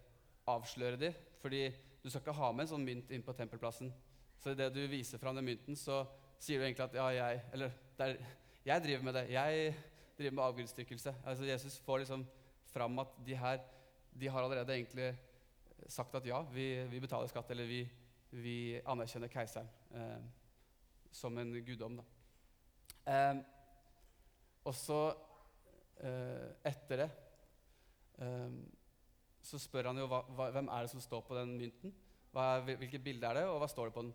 avsløre 0.47 0.97
dem. 1.00 1.14
Fordi 1.40 1.71
du 2.02 2.11
skal 2.11 2.21
ikke 2.21 2.37
ha 2.37 2.52
med 2.52 2.66
en 2.66 2.73
sånn 2.75 2.85
mynt 2.85 3.11
inn 3.11 3.25
på 3.25 3.33
tempelplassen. 3.33 3.92
Så 4.40 4.52
idet 4.52 4.75
du 4.75 4.83
viser 4.88 5.19
fram 5.19 5.37
den 5.37 5.45
mynten, 5.45 5.76
så 5.76 6.02
sier 6.38 6.59
du 6.59 6.64
egentlig 6.64 6.85
at 6.85 6.95
'ja, 6.95 7.09
jeg 7.09 7.42
Eller 7.52 7.71
er, 7.99 8.16
jeg 8.64 8.83
driver 8.83 9.04
med 9.04 9.14
det. 9.14 9.30
Jeg 9.30 9.75
driver 10.21 10.37
med 10.39 10.47
avgudsdyrkelse. 10.47 11.15
Altså, 11.25 11.49
Jesus 11.49 11.79
får 11.85 12.05
liksom 12.05 12.27
fram 12.71 12.99
at 13.03 13.19
de 13.27 13.37
her 13.41 13.65
de 14.21 14.29
har 14.29 14.43
allerede 14.43 14.75
egentlig 14.75 15.15
sagt 15.89 16.15
at 16.15 16.27
ja, 16.27 16.43
vi, 16.53 16.85
vi 16.91 17.00
betaler 17.00 17.31
skatt, 17.31 17.50
eller 17.50 17.69
vi, 17.69 17.81
vi 18.31 18.57
anerkjenner 18.87 19.31
keiseren 19.33 19.69
eh, 19.95 20.23
som 21.15 21.39
en 21.39 21.55
guddom. 21.67 22.00
Eh, 23.07 23.41
og 24.69 24.77
så, 24.77 25.00
eh, 26.05 26.50
etter 26.69 27.05
det, 27.05 27.11
eh, 28.19 28.59
så 29.43 29.59
spør 29.59 29.91
han 29.91 30.03
jo 30.03 30.09
hva, 30.11 30.50
hvem 30.53 30.69
er 30.69 30.85
det 30.85 30.93
som 30.93 31.03
står 31.03 31.25
på 31.27 31.39
den 31.39 31.57
mynten. 31.59 31.95
Hva, 32.31 32.61
hvilket 32.62 33.03
bilde 33.03 33.27
er 33.27 33.41
det, 33.41 33.47
og 33.50 33.59
hva 33.62 33.71
står 33.71 33.89
det 33.89 33.97
på 33.97 34.05
den? 34.05 34.12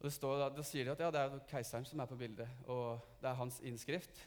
Og 0.00 0.06
det 0.06 0.12
står, 0.14 0.36
da, 0.40 0.50
da 0.54 0.64
sier 0.64 0.86
de 0.86 0.92
at 0.92 1.00
ja, 1.02 1.10
det 1.12 1.22
er 1.22 1.40
keiseren 1.50 1.88
som 1.88 2.00
er 2.00 2.08
på 2.08 2.16
bildet, 2.20 2.48
og 2.70 3.00
det 3.20 3.28
er 3.28 3.40
hans 3.40 3.58
innskrift. 3.66 4.22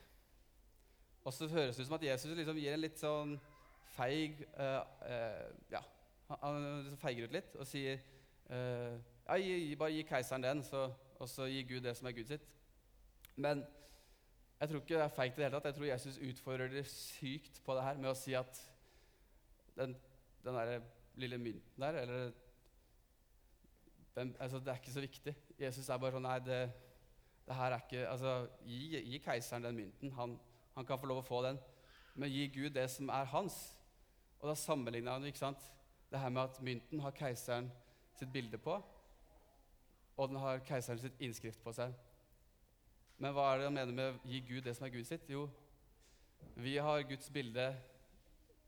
Og 1.23 1.33
så 1.33 1.47
høres 1.47 1.75
det 1.75 1.83
ut 1.83 1.87
som 1.87 1.97
at 1.97 2.05
Jesus 2.05 2.35
liksom 2.35 2.59
gir 2.59 2.75
en 2.75 2.83
litt 2.83 2.99
sånn 2.99 3.37
feig 3.93 4.41
uh, 4.57 4.81
uh, 5.05 5.45
Ja, 5.71 5.83
han, 6.33 6.59
liksom 6.83 6.99
feiger 6.99 7.27
ut 7.27 7.35
litt 7.35 7.55
og 7.59 7.67
sier 7.69 8.01
uh, 8.49 8.97
ja, 9.27 9.37
gi, 9.39 9.75
bare 9.79 9.95
gi 9.95 10.03
keiseren 10.07 10.43
den, 10.43 10.63
så, 10.67 10.89
og 11.19 11.29
så 11.31 11.47
gi 11.47 11.63
Gud 11.69 11.85
det 11.85 11.95
som 11.95 12.09
er 12.09 12.17
Gud 12.17 12.27
sitt. 12.27 12.43
Men 13.35 13.63
jeg 14.59 14.69
tror 14.69 14.81
ikke 14.81 14.95
det 14.95 15.03
er 15.05 15.15
feigt 15.15 15.37
i 15.37 15.41
det 15.41 15.47
hele 15.47 15.57
tatt. 15.57 15.69
Jeg 15.71 15.77
tror 15.77 15.89
Jesus 15.89 16.19
utfordrer 16.27 16.71
det 16.71 16.85
sykt 16.91 17.61
på 17.65 17.75
det 17.77 17.85
her 17.87 17.99
med 17.99 18.11
å 18.11 18.17
si 18.17 18.35
at 18.37 18.59
den, 19.77 19.95
den 20.43 20.59
der 20.59 20.85
lille 21.19 21.37
mynten 21.37 21.83
der, 21.83 22.01
eller 22.03 22.31
den, 24.15 24.35
altså, 24.39 24.59
Det 24.59 24.67
er 24.67 24.77
ikke 24.81 24.91
så 24.91 25.01
viktig. 25.01 25.35
Jesus 25.59 25.89
er 25.89 25.97
bare 25.97 26.13
sånn 26.13 26.27
Nei, 26.27 26.37
det, 26.45 26.59
det 27.47 27.55
her 27.57 27.73
er 27.73 27.81
ikke 27.81 28.03
altså, 28.11 28.33
gi, 28.67 28.99
gi 29.01 29.19
keiseren 29.23 29.65
den 29.65 29.79
mynten. 29.79 30.11
Han, 30.19 30.35
han 30.75 30.85
kan 30.85 30.99
få 30.99 31.09
lov 31.09 31.21
å 31.21 31.27
få 31.27 31.41
den. 31.45 31.59
Men 32.15 32.31
gi 32.31 32.47
Gud 32.53 32.73
det 32.75 32.87
som 32.91 33.09
er 33.13 33.29
hans. 33.33 33.57
Og 34.41 34.49
da 34.49 34.57
sammenligna 34.59 35.17
han 35.17 35.29
ikke 35.29 35.45
sant? 35.45 35.69
det 36.13 36.19
her 36.21 36.29
med 36.29 36.41
at 36.43 36.61
mynten 36.61 36.99
har 36.99 37.11
keiseren 37.17 37.71
sitt 38.19 38.29
bilde 38.33 38.57
på, 38.61 38.75
og 40.17 40.27
den 40.29 40.37
har 40.37 40.59
keiseren 40.67 40.99
sitt 41.01 41.21
innskrift 41.25 41.63
på 41.63 41.73
seg. 41.73 41.95
Men 43.17 43.33
hva 43.33 43.47
er 43.49 43.57
det 43.57 43.65
han 43.65 43.73
mener 43.79 43.95
med 43.97 44.11
å 44.11 44.29
gi 44.29 44.43
Gud 44.45 44.61
det 44.67 44.75
som 44.77 44.85
er 44.85 44.93
Gud 44.93 45.07
sitt? 45.09 45.25
Jo, 45.25 45.47
vi 46.53 46.75
har 46.77 47.01
Guds 47.09 47.31
bilde 47.33 47.65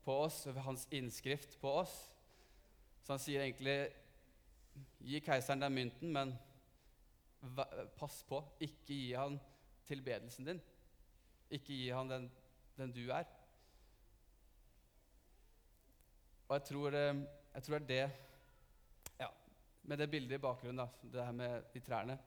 på 0.02 0.16
oss, 0.24 0.40
og 0.50 0.58
hans 0.66 0.88
innskrift 0.90 1.54
på 1.62 1.70
oss. 1.84 1.94
Så 3.04 3.14
han 3.14 3.22
sier 3.22 3.46
egentlig 3.46 3.78
Gi 5.06 5.22
keiseren 5.24 5.62
den 5.62 5.72
mynten, 5.72 6.10
men 6.12 6.34
pass 7.96 8.18
på, 8.28 8.42
ikke 8.60 8.92
gi 8.92 9.14
han 9.16 9.38
tilbedelsen 9.88 10.50
din. 10.50 10.58
Ikke 11.50 11.74
gi 11.74 11.90
han 11.94 12.10
den, 12.10 12.30
den 12.76 12.92
du 12.94 13.04
er. 13.14 13.26
Og 16.48 16.54
jeg 16.56 16.64
tror, 16.68 16.94
eh, 16.94 17.22
jeg 17.54 17.62
tror, 17.62 17.78
det 17.78 18.00
er 18.00 18.08
det 18.08 19.18
ja, 19.20 19.28
Med 19.82 19.98
det 19.98 20.10
bildet 20.10 20.38
i 20.38 20.42
bakgrunnen, 20.42 20.78
da, 20.78 21.08
det 21.12 21.24
her 21.24 21.32
med 21.32 21.62
de 21.74 21.80
trærne 21.80 22.18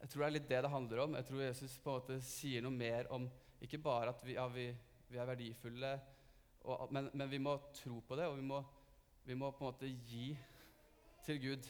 Jeg 0.00 0.08
tror 0.08 0.22
det 0.22 0.26
er 0.26 0.36
litt 0.36 0.48
det 0.48 0.62
det 0.62 0.70
handler 0.70 1.02
om. 1.02 1.14
Jeg 1.14 1.26
tror 1.26 1.42
Jesus 1.42 1.78
på 1.78 1.90
en 1.90 1.98
måte 1.98 2.20
sier 2.24 2.62
noe 2.62 2.72
mer 2.72 3.10
om 3.10 3.26
ikke 3.60 3.78
bare 3.78 4.14
at 4.14 4.22
vi, 4.24 4.32
ja, 4.32 4.46
vi, 4.48 4.70
vi 5.08 5.18
er 5.18 5.28
verdifulle, 5.28 5.90
og, 6.60 6.92
men, 6.92 7.10
men, 7.12 7.30
vi 7.30 7.38
må 7.38 7.56
tro 7.76 8.00
på 8.00 8.16
det, 8.16 8.26
og 8.26 8.38
vi 8.38 8.44
må, 8.44 8.62
vi 9.24 9.34
må 9.34 9.50
på 9.50 9.64
en 9.64 9.72
måte 9.72 9.90
gi 10.08 10.30
til 11.24 11.40
Gud 11.42 11.68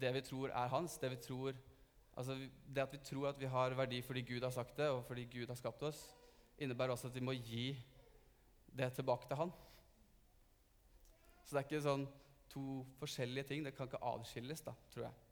det 0.00 0.10
vi 0.14 0.20
tror 0.20 0.52
er 0.52 0.68
hans. 0.68 0.98
Det 0.98 1.10
vi 1.10 1.16
tror 1.16 1.54
Altså, 2.16 2.36
det 2.38 2.82
at 2.82 2.92
vi 2.92 3.00
tror 3.02 3.28
at 3.32 3.40
vi 3.40 3.50
har 3.50 3.74
verdi 3.74 4.00
fordi 4.02 4.22
Gud 4.22 4.42
har 4.46 4.52
sagt 4.54 4.76
det, 4.78 4.88
og 4.88 5.04
fordi 5.04 5.24
Gud 5.32 5.50
har 5.50 5.58
skapt 5.58 5.82
oss, 5.82 6.02
innebærer 6.58 6.94
også 6.94 7.10
at 7.10 7.14
vi 7.14 7.24
må 7.24 7.34
gi 7.34 7.72
det 8.78 8.92
tilbake 8.94 9.26
til 9.28 9.36
Han. 9.36 9.52
Så 11.44 11.54
det 11.54 11.60
er 11.60 11.66
ikke 11.66 11.84
sånn 11.84 12.06
to 12.54 12.84
forskjellige 13.00 13.50
ting. 13.50 13.64
Det 13.66 13.74
kan 13.76 13.90
ikke 13.90 14.02
adskilles, 14.06 14.62
da, 14.64 14.72
tror 14.94 15.08
jeg. 15.08 15.23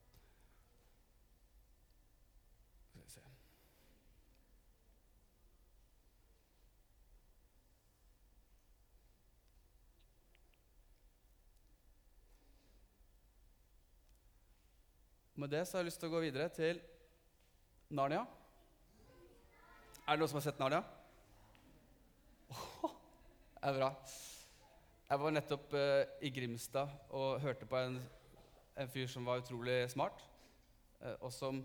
Med 15.43 15.51
det 15.51 15.65
så 15.67 15.75
har 15.75 15.83
jeg 15.83 15.89
lyst 15.89 15.99
til 15.99 16.07
å 16.07 16.13
gå 16.13 16.21
videre 16.23 16.45
til 16.55 16.77
Narnia. 17.99 18.21
Er 20.07 20.15
det 20.15 20.21
noen 20.21 20.31
som 20.31 20.39
har 20.39 20.45
sett 20.45 20.61
Narnia? 20.63 20.79
Oh, 22.55 22.93
det 23.57 23.73
er 23.73 23.81
bra. 23.81 23.89
Jeg 25.09 25.23
var 25.25 25.35
nettopp 25.35 25.75
eh, 25.81 26.15
i 26.23 26.31
Grimstad 26.37 26.95
og 27.11 27.43
hørte 27.43 27.67
på 27.67 27.81
en, 27.81 27.99
en 28.79 28.95
fyr 28.95 29.11
som 29.11 29.27
var 29.27 29.43
utrolig 29.43 29.81
smart, 29.91 30.23
eh, 31.03 31.19
og 31.19 31.35
som 31.35 31.59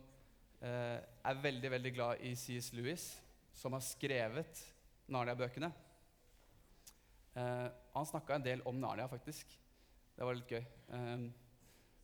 eh, 0.58 0.98
er 0.98 1.46
veldig, 1.46 1.76
veldig 1.78 1.96
glad 2.02 2.26
i 2.26 2.34
C.S. 2.34 2.74
Lewis, 2.74 3.12
som 3.54 3.78
har 3.78 3.86
skrevet 3.86 4.68
Narnia-bøkene. 5.06 5.70
Han 7.38 8.10
snakka 8.10 8.40
en 8.40 8.50
del 8.50 8.66
om 8.66 8.82
Narnia, 8.82 9.06
faktisk. 9.06 9.52
Det 10.18 10.26
var 10.26 10.34
litt 10.34 10.50
gøy. 10.50 10.66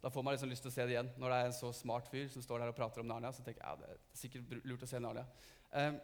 Da 0.03 0.09
får 0.09 0.23
man 0.23 0.35
liksom 0.35 0.49
lyst 0.51 0.65
til 0.65 0.71
å 0.71 0.75
se 0.75 0.83
det 0.83 0.91
igjen. 0.97 1.09
Når 1.17 1.31
det 1.31 1.35
er 1.39 1.45
en 1.47 1.55
så 1.55 1.69
smart 1.71 2.09
fyr 2.11 2.27
som 2.31 2.43
står 2.43 2.59
der 2.59 2.73
og 2.73 2.75
prater 2.75 2.99
om 2.99 3.07
Narnia, 3.07 3.31
så 3.31 3.43
tenker 3.43 3.63
jeg 3.63 3.69
ja, 3.69 3.75
det 3.79 3.87
er 3.93 4.01
sikkert 4.19 4.65
lurt 4.67 4.83
å 4.83 4.89
se 4.89 4.99
Narnia. 4.99 5.23
Um, 5.71 5.99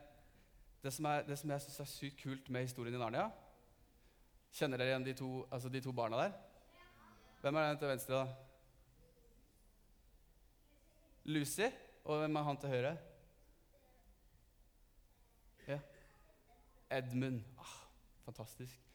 det, 0.84 0.94
som 0.96 1.08
er, 1.12 1.25
det 1.27 1.36
som 1.41 1.51
jeg 1.51 1.65
syns 1.65 1.82
er 1.84 1.89
sykt 1.91 2.22
kult 2.24 2.48
med 2.50 2.63
historien 2.63 2.96
i 2.96 3.01
Narnia 3.01 3.27
Kjenner 4.56 4.79
dere 4.79 4.94
igjen 4.94 5.03
de 5.06 5.13
to, 5.20 5.27
altså 5.51 5.70
de 5.70 5.82
to 5.84 5.91
barna 5.94 6.24
der? 6.24 6.32
Hvem 7.44 7.60
er 7.60 7.68
den 7.68 7.82
til 7.84 7.91
venstre, 7.91 8.24
da? 8.24 8.25
Lucy. 11.29 11.68
Og 12.10 12.24
hvem 12.24 12.39
er 12.39 12.48
han 12.48 12.58
til 12.58 12.74
høyre? 12.74 12.98
Ja. 15.68 15.79
Edmund. 16.98 17.44
Ah, 17.62 17.75
fantastisk. 18.25 18.88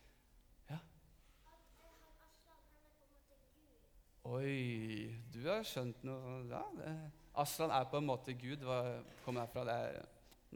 Oi, 4.24 5.12
du 5.34 5.42
har 5.44 5.60
skjønt 5.68 6.00
noe 6.08 6.38
ja, 6.48 6.62
det. 6.78 6.92
Aslan 7.36 7.72
er 7.76 7.84
på 7.90 7.98
en 8.00 8.06
måte 8.08 8.32
Gud. 8.40 8.62
Hva 8.64 8.78
kommer 9.24 9.44
derfra? 9.44 9.64
Det 9.68 9.74
er 9.74 10.06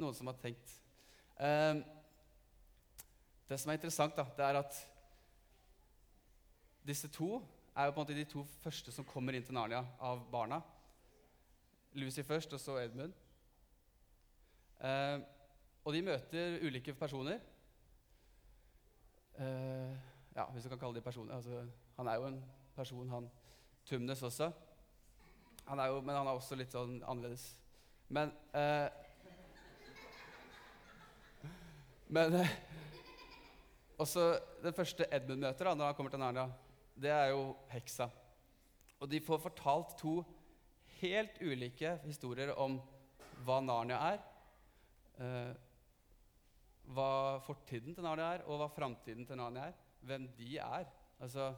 noen 0.01 0.15
som 0.17 0.31
har 0.31 0.39
tenkt. 0.41 0.73
Um, 1.37 1.83
det 3.51 3.59
som 3.61 3.69
er 3.69 3.77
interessant, 3.77 4.17
da, 4.17 4.25
det 4.39 4.47
er 4.47 4.59
at 4.63 4.79
disse 6.89 7.11
to 7.13 7.43
er 7.75 7.91
jo 7.91 7.93
på 7.93 8.01
en 8.01 8.07
måte 8.07 8.17
de 8.17 8.25
to 8.31 8.45
første 8.63 8.93
som 8.95 9.05
kommer 9.05 9.37
inn 9.37 9.45
til 9.45 9.57
Narnia 9.59 9.83
av 10.01 10.23
barna. 10.33 10.63
Lucy 12.01 12.25
først, 12.25 12.53
og 12.57 12.63
så 12.63 12.79
Edmund. 12.81 13.13
Ehm, 14.85 15.25
og 15.85 15.93
de 15.93 16.03
møter 16.07 16.57
ulike 16.65 16.95
personer. 16.95 17.39
Uh, 19.39 19.93
ja, 20.35 20.49
hvis 20.53 20.65
du 20.65 20.73
kan 20.73 20.81
kalle 20.81 20.97
de 20.97 21.05
personer. 21.05 21.37
Altså, 21.37 21.67
han 21.97 22.09
er 22.09 22.15
jo 22.15 22.27
en 22.33 22.41
person, 22.77 23.09
han 23.09 23.31
Tumnes 23.89 24.23
også. 24.23 24.51
Han 25.69 25.81
jo, 25.91 26.01
men 26.05 26.17
han 26.17 26.29
er 26.29 26.37
også 26.37 26.57
litt 26.57 26.73
sånn 26.73 26.99
annerledes. 27.09 27.51
Men 28.13 28.33
eh, 28.57 28.89
Men 32.09 32.33
eh, 32.41 32.53
også 34.01 34.31
den 34.63 34.73
første 34.73 35.05
Edmund 35.13 35.43
møter 35.45 35.69
da, 35.69 35.75
når 35.77 35.91
han 35.91 35.97
kommer 35.99 36.13
til 36.15 36.23
Narnia, 36.23 36.47
det 36.97 37.11
er 37.13 37.35
jo 37.35 37.51
heksa. 37.69 38.07
Og 38.97 39.11
de 39.13 39.21
får 39.21 39.43
fortalt 39.43 39.93
to 40.01 40.15
helt 41.03 41.37
ulike 41.45 41.99
historier 42.07 42.55
om 42.57 42.79
hva 43.45 43.59
Narnia 43.61 43.99
er. 44.15 44.23
eh, 45.21 45.53
hva 46.89 47.11
fortiden 47.45 47.93
til 47.93 48.07
Narnia 48.07 48.39
er, 48.39 48.47
og 48.49 48.63
hva 48.63 48.71
framtiden 48.73 49.29
til 49.29 49.37
Narnia 49.37 49.69
er. 49.69 49.77
Hvem 50.01 50.31
de 50.39 50.57
er. 50.57 50.89
Altså, 51.21 51.51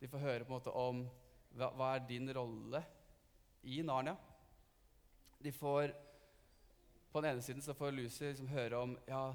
de 0.00 0.08
får 0.10 0.18
høre 0.24 0.44
på 0.44 0.50
en 0.50 0.58
måte 0.58 0.74
om 0.74 1.04
hva, 1.56 1.70
hva 1.76 1.94
er 1.96 2.06
din 2.08 2.30
rolle 2.34 2.82
i 3.62 3.82
Narnia. 3.86 4.16
De 5.42 5.52
får 5.52 5.94
På 7.12 7.20
den 7.20 7.34
ene 7.34 7.44
siden 7.44 7.62
så 7.62 7.74
får 7.76 7.92
Lucy 7.92 8.24
liksom 8.24 8.48
høre 8.48 8.78
om 8.80 8.94
ja, 9.04 9.34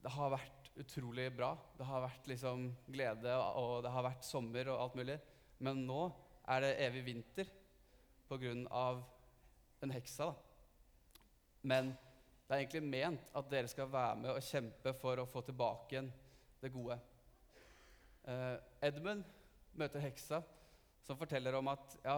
det 0.00 0.12
har 0.14 0.30
vært 0.32 0.70
utrolig 0.80 1.26
bra. 1.36 1.50
Det 1.76 1.84
har 1.84 2.00
vært 2.00 2.30
liksom 2.30 2.70
glede, 2.86 3.34
og 3.36 3.82
det 3.84 3.92
har 3.92 4.06
vært 4.06 4.24
sommer 4.24 4.70
og 4.72 4.80
alt 4.86 4.96
mulig. 4.96 5.18
Men 5.60 5.82
nå 5.84 6.06
er 6.48 6.64
det 6.64 6.72
evig 6.86 7.04
vinter 7.10 7.52
av 8.72 9.04
den 9.80 9.92
heksa. 9.94 10.30
da. 10.32 10.34
Men 11.62 11.92
det 12.44 12.54
er 12.54 12.62
egentlig 12.64 12.82
ment 12.88 13.28
at 13.36 13.50
dere 13.52 13.68
skal 13.70 13.92
være 13.92 14.16
med 14.20 14.30
og 14.34 14.42
kjempe 14.44 14.92
for 15.00 15.20
å 15.20 15.28
få 15.28 15.44
tilbake 15.46 15.94
igjen 15.94 16.10
det 16.60 16.72
gode. 16.72 16.98
Eh, 18.28 18.56
Edmund 18.84 19.24
møter 19.76 20.02
heksa, 20.04 20.42
som 21.04 21.18
forteller 21.20 21.56
om 21.58 21.68
at 21.72 21.98
ja, 22.04 22.16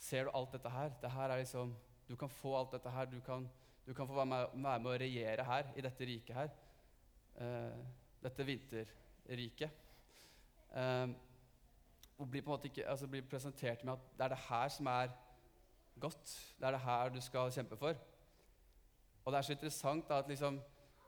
ser 0.00 0.26
du 0.26 0.34
alt 0.36 0.52
dette 0.52 0.72
her? 0.72 0.92
Det 1.02 1.12
her 1.12 1.30
er 1.30 1.42
liksom, 1.42 1.76
Du 2.08 2.16
kan 2.16 2.28
få 2.28 2.56
alt 2.58 2.72
dette 2.72 2.90
her. 2.90 3.04
Du 3.06 3.20
kan, 3.20 3.48
du 3.86 3.94
kan 3.94 4.06
få 4.06 4.14
være 4.14 4.26
med, 4.26 4.46
være 4.54 4.80
med 4.82 4.90
å 4.90 4.98
regjere 4.98 5.44
her, 5.46 5.68
i 5.76 5.84
dette 5.84 6.06
riket 6.08 6.36
her. 6.36 6.48
Uh, 7.38 7.76
dette 8.22 8.46
vinterriket. 8.46 9.70
Uh, 10.74 11.14
og 12.18 12.28
blir 12.28 12.42
på 12.42 12.50
en 12.50 12.56
måte 12.56 12.68
ikke, 12.68 12.88
altså 12.90 13.06
blir 13.08 13.22
presentert 13.30 13.84
med 13.84 13.94
at 13.94 14.10
det 14.18 14.24
er 14.24 14.32
det 14.34 14.40
her 14.48 14.72
som 14.74 14.90
er 14.92 15.14
godt. 16.00 16.34
Det 16.58 16.66
er 16.66 16.76
det 16.76 16.82
her 16.84 17.14
du 17.14 17.20
skal 17.20 17.52
kjempe 17.52 17.78
for. 17.78 17.94
Og 19.24 19.32
det 19.32 19.38
er 19.38 19.46
så 19.46 19.52
interessant 19.52 20.08
da, 20.08 20.18
at 20.18 20.28
liksom, 20.28 20.60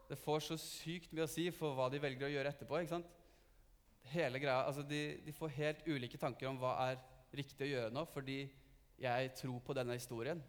det 0.09 0.19
får 0.19 0.47
så 0.47 0.57
sykt 0.61 1.13
mye 1.13 1.27
å 1.27 1.31
si 1.35 1.51
for 1.51 1.75
hva 1.77 1.91
de 1.93 2.01
velger 2.03 2.29
å 2.29 2.33
gjøre 2.33 2.55
etterpå. 2.55 2.79
ikke 2.79 2.95
sant? 2.95 3.11
Hele 4.11 4.41
greia, 4.43 4.65
altså 4.67 4.83
de, 4.83 5.21
de 5.25 5.33
får 5.33 5.55
helt 5.57 5.87
ulike 5.87 6.19
tanker 6.19 6.49
om 6.51 6.59
hva 6.61 6.75
er 6.89 6.99
riktig 7.33 7.65
å 7.67 7.71
gjøre 7.71 7.95
nå, 7.95 8.05
fordi 8.13 8.41
jeg 9.01 9.31
tror 9.39 9.61
på 9.65 9.77
denne 9.77 9.97
historien. 9.97 10.43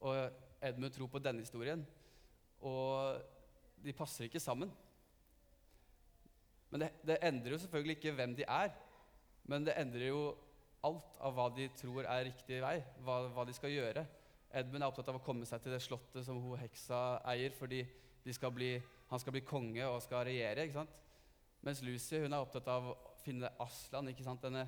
Og 0.00 0.16
Edmund 0.64 0.94
tror 0.94 1.10
på 1.12 1.20
denne 1.22 1.42
historien. 1.44 1.82
Og 2.64 3.18
de 3.84 3.94
passer 3.94 4.26
ikke 4.26 4.42
sammen. 4.42 4.70
Men 6.70 6.84
det, 6.84 6.90
det 7.06 7.18
endrer 7.24 7.54
jo 7.54 7.62
selvfølgelig 7.62 7.98
ikke 7.98 8.14
hvem 8.16 8.34
de 8.38 8.46
er. 8.48 8.72
Men 9.48 9.66
det 9.66 9.76
endrer 9.80 10.10
jo 10.10 10.22
alt 10.86 11.18
av 11.24 11.34
hva 11.34 11.48
de 11.54 11.68
tror 11.78 12.06
er 12.06 12.26
riktig 12.28 12.60
vei, 12.62 12.76
hva, 13.04 13.22
hva 13.34 13.44
de 13.48 13.54
skal 13.56 13.72
gjøre. 13.72 14.04
Edmund 14.58 14.82
er 14.82 14.88
opptatt 14.88 15.10
av 15.10 15.18
å 15.18 15.24
komme 15.24 15.46
seg 15.48 15.62
til 15.62 15.74
det 15.74 15.82
slottet 15.84 16.24
som 16.24 16.38
hun 16.42 16.60
heksa 16.60 17.18
eier, 17.28 17.52
fordi 17.56 17.82
skal 18.34 18.52
bli, 18.52 18.74
han 19.08 19.20
skal 19.22 19.32
bli 19.32 19.40
konge 19.46 19.84
og 19.88 20.02
skal 20.04 20.26
regjere. 20.28 20.66
ikke 20.66 20.80
sant? 20.82 20.96
Mens 21.68 21.82
Lucy 21.84 22.16
hun 22.22 22.32
er 22.32 22.40
opptatt 22.40 22.68
av 22.72 22.86
å 22.88 22.92
finne 23.20 23.50
Aslan, 23.60 24.06
ikke 24.08 24.24
sant? 24.24 24.40
Denne, 24.40 24.62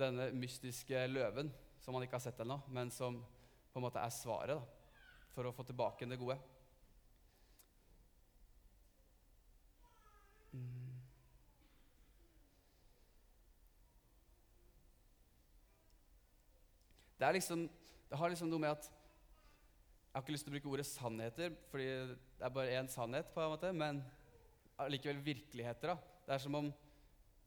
denne 0.00 0.30
mystiske 0.32 1.02
løven 1.10 1.50
som 1.84 1.92
man 1.92 2.06
ikke 2.06 2.16
har 2.16 2.22
sett 2.24 2.40
ennå, 2.40 2.56
men 2.72 2.88
som 2.88 3.18
på 3.68 3.76
en 3.76 3.84
måte 3.84 4.00
er 4.00 4.14
svaret 4.16 4.56
da, 4.56 4.96
for 5.34 5.44
å 5.44 5.52
få 5.52 5.66
tilbake 5.68 6.08
det 6.08 6.16
gode. 6.16 6.38
Det, 17.18 17.28
er 17.28 17.36
liksom, 17.36 17.68
det 18.08 18.24
har 18.24 18.32
liksom 18.32 18.48
noe 18.48 18.64
med 18.64 18.72
at 18.72 18.88
Jeg 18.88 20.14
har 20.16 20.24
ikke 20.24 20.32
lyst 20.32 20.48
til 20.48 20.54
å 20.54 20.56
bruke 20.56 20.72
ordet 20.72 20.88
sannheter, 20.96 21.64
fordi 21.68 21.90
det 22.08 22.46
er 22.46 22.60
bare 22.62 22.78
én 22.80 22.88
sannhet, 22.88 23.34
på 23.34 23.44
en 23.44 23.52
måte, 23.52 23.76
men 23.76 24.00
allikevel 24.80 25.20
virkeligheter. 25.26 25.92
da. 25.92 26.14
Det 26.28 26.34
er 26.34 26.40
som 26.44 26.56
om 26.58 26.66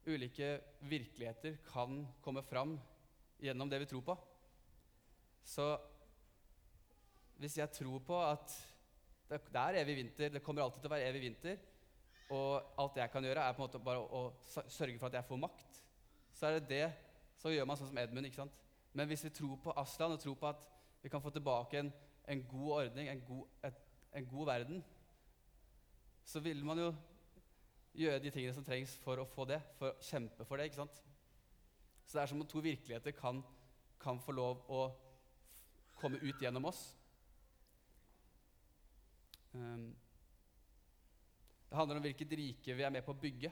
ulike 0.09 0.47
virkeligheter 0.89 1.59
kan 1.67 1.99
komme 2.25 2.41
fram 2.41 2.71
gjennom 3.37 3.69
det 3.69 3.77
vi 3.83 3.87
tror 3.91 4.01
på. 4.01 4.15
Så 5.45 5.67
hvis 7.37 7.59
jeg 7.59 7.69
tror 7.77 7.99
på 8.07 8.17
at 8.25 8.55
det, 9.29 9.37
er 9.53 9.77
evig 9.83 9.95
vinter, 9.99 10.33
det 10.33 10.41
kommer 10.41 10.63
alltid 10.63 10.81
til 10.81 10.89
å 10.89 10.93
være 10.95 11.11
evig 11.11 11.21
vinter, 11.27 11.61
og 12.33 12.73
alt 12.81 12.97
jeg 12.97 13.13
kan 13.13 13.27
gjøre, 13.29 13.43
er 13.43 13.53
på 13.53 13.61
en 13.61 13.67
måte 13.67 13.83
bare 13.85 14.01
å 14.01 14.23
sørge 14.49 14.97
for 14.97 15.11
at 15.11 15.19
jeg 15.19 15.29
får 15.29 15.41
makt, 15.43 15.77
så 16.33 16.49
er 16.49 16.57
det 16.57 16.69
det 16.73 16.89
Så 17.37 17.53
gjør 17.53 17.65
man 17.65 17.77
sånn 17.77 17.89
som 17.89 17.97
Edmund. 17.97 18.25
ikke 18.25 18.41
sant? 18.41 18.57
Men 18.93 19.07
hvis 19.09 19.23
vi 19.25 19.29
tror 19.33 19.55
på 19.61 19.73
Aslan 19.77 20.13
og 20.13 20.19
tror 20.21 20.35
på 20.41 20.49
at 20.49 20.65
vi 21.01 21.09
kan 21.09 21.21
få 21.21 21.29
tilbake 21.29 21.79
en, 21.79 21.93
en 22.29 22.43
god 22.49 22.73
ordning, 22.79 23.09
en 23.09 23.23
god, 23.25 23.47
et, 23.65 23.79
en 24.13 24.25
god 24.25 24.45
verden, 24.45 24.83
så 26.25 26.39
vil 26.39 26.65
man 26.65 26.77
jo 26.79 26.91
gjøre 27.97 28.19
de 28.23 28.31
tingene 28.31 28.55
som 28.55 28.65
trengs 28.65 28.93
for 29.03 29.19
å 29.19 29.27
få 29.27 29.45
det, 29.49 29.59
for 29.77 29.91
å 29.91 30.05
kjempe 30.05 30.45
for 30.47 30.57
det. 30.57 30.69
ikke 30.69 30.81
sant? 30.81 31.01
Så 32.05 32.17
det 32.17 32.23
er 32.23 32.31
som 32.31 32.43
om 32.43 32.47
to 32.47 32.63
virkeligheter 32.63 33.15
kan, 33.15 33.41
kan 34.01 34.19
få 34.19 34.35
lov 34.35 34.63
å 34.71 34.81
komme 35.99 36.21
ut 36.23 36.41
gjennom 36.41 36.65
oss. 36.71 36.81
Um, 39.53 39.91
det 41.69 41.77
handler 41.77 41.99
om 41.99 42.05
hvilket 42.05 42.37
rike 42.39 42.75
vi 42.75 42.83
er 42.83 42.93
med 42.93 43.03
på 43.05 43.13
å 43.13 43.21
bygge. 43.21 43.51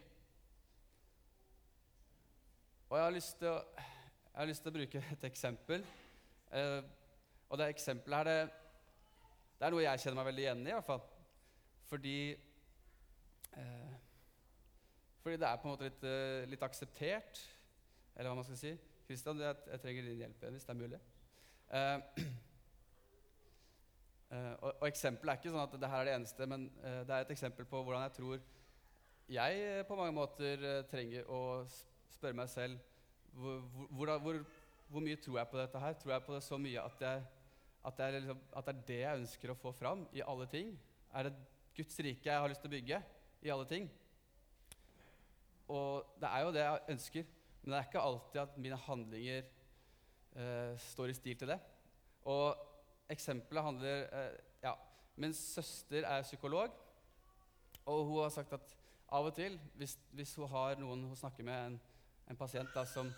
Og 2.89 2.97
jeg 2.97 3.05
har 3.05 3.13
lyst 3.13 3.37
til 3.39 3.51
å, 3.51 3.59
lyst 4.49 4.63
til 4.65 4.71
å 4.71 4.77
bruke 4.79 5.03
et 5.13 5.27
eksempel. 5.29 5.85
Uh, 6.49 6.81
og 7.49 7.59
det 7.59 7.69
eksempelet 7.73 8.17
her, 8.17 8.29
det, 8.29 9.23
det 9.59 9.67
er 9.67 9.73
noe 9.75 9.85
jeg 9.85 10.03
kjenner 10.03 10.19
meg 10.21 10.29
veldig 10.31 10.45
igjen 10.45 10.65
i, 10.65 10.69
i 10.71 10.75
hvert 10.77 10.87
fall. 10.87 11.01
Fordi 11.89 12.17
eh, 13.57 13.98
Fordi 15.23 15.39
det 15.39 15.47
er 15.47 15.59
på 15.59 15.67
en 15.67 15.73
måte 15.73 15.87
litt, 15.87 16.03
eh, 16.07 16.47
litt 16.49 16.63
akseptert, 16.63 17.41
eller 18.15 18.31
hva 18.31 18.39
man 18.39 18.47
skal 18.47 18.59
si. 18.59 18.73
Kristian, 19.07 19.41
jeg, 19.41 19.55
jeg 19.71 19.81
trenger 19.83 20.05
din 20.05 20.21
hjelp 20.21 20.45
hvis 20.53 20.67
det 20.67 20.73
er 20.73 20.79
mulig. 20.79 20.99
Uh, 21.69 21.97
uh, 24.33 24.53
og, 24.65 24.71
og 24.71 24.85
eksempelet 24.87 25.33
er 25.33 25.41
ikke 25.41 25.53
sånn 25.53 25.65
at 25.65 25.75
det 25.81 25.89
her 25.91 26.01
er 26.01 26.09
det 26.09 26.15
eneste, 26.17 26.47
men 26.49 26.67
uh, 26.83 27.01
det 27.05 27.15
er 27.15 27.25
et 27.25 27.33
eksempel 27.35 27.67
på 27.69 27.81
hvordan 27.83 28.05
jeg 28.07 28.15
tror 28.19 28.47
jeg 29.29 29.83
på 29.85 29.97
mange 29.97 30.15
måter 30.17 30.63
trenger 30.89 31.27
å 31.29 31.41
spørre 32.09 32.33
meg 32.33 32.49
selv 32.49 32.79
hvor, 33.37 33.59
hvor, 33.93 34.13
hvor, 34.23 34.39
hvor 34.89 35.03
mye 35.05 35.19
tror 35.21 35.37
jeg 35.37 35.51
på 35.51 35.59
dette 35.59 35.81
her? 35.83 35.97
Tror 36.01 36.13
jeg 36.15 36.25
på 36.25 36.33
det 36.33 36.41
så 36.41 36.57
mye 36.57 36.81
at, 36.81 37.03
jeg, 37.05 37.27
at, 37.85 38.01
er 38.01 38.17
liksom, 38.17 38.39
at 38.57 38.65
det 38.65 38.73
er 38.73 38.87
det 38.87 38.99
jeg 39.03 39.19
ønsker 39.21 39.53
å 39.53 39.57
få 39.61 39.73
fram 39.77 40.01
i 40.17 40.25
alle 40.25 40.49
ting? 40.49 40.73
Er 41.13 41.29
det 41.29 41.35
Guds 41.77 42.01
rike 42.01 42.25
jeg 42.25 42.41
har 42.41 42.49
lyst 42.49 42.65
til 42.65 42.71
å 42.71 42.73
bygge 42.73 43.01
i 43.45 43.53
alle 43.53 43.69
ting? 43.69 43.85
Og 45.69 46.15
det 46.21 46.29
er 46.29 46.45
jo 46.45 46.53
det 46.53 46.65
jeg 46.65 46.95
ønsker, 46.95 47.31
men 47.61 47.71
det 47.71 47.79
er 47.79 47.87
ikke 47.87 48.01
alltid 48.01 48.41
at 48.41 48.57
mine 48.57 48.79
handlinger 48.87 49.41
eh, 50.35 50.73
står 50.89 51.11
i 51.11 51.17
stil 51.17 51.37
til 51.37 51.51
det. 51.53 51.59
Og 52.25 52.57
eksempelet 53.09 53.63
handler 53.63 54.05
eh, 54.09 54.37
Ja, 54.63 54.73
min 55.15 55.33
søster 55.33 56.03
er 56.03 56.21
psykolog, 56.21 56.73
og 57.85 58.05
hun 58.05 58.21
har 58.23 58.29
sagt 58.29 58.53
at 58.53 58.75
av 59.11 59.25
og 59.25 59.33
til, 59.35 59.59
hvis, 59.75 59.95
hvis 60.11 60.35
hun 60.35 60.49
har 60.51 60.75
noen 60.79 61.03
hun 61.09 61.17
snakker 61.17 61.43
med, 61.43 61.67
en, 61.67 61.77
en 62.29 62.37
pasient 62.37 62.69
da, 62.75 62.83
som, 62.85 63.09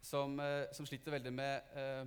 som, 0.00 0.38
eh, 0.40 0.68
som 0.72 0.86
sliter 0.86 1.12
veldig 1.12 1.32
med 1.34 1.74
eh, 1.76 2.04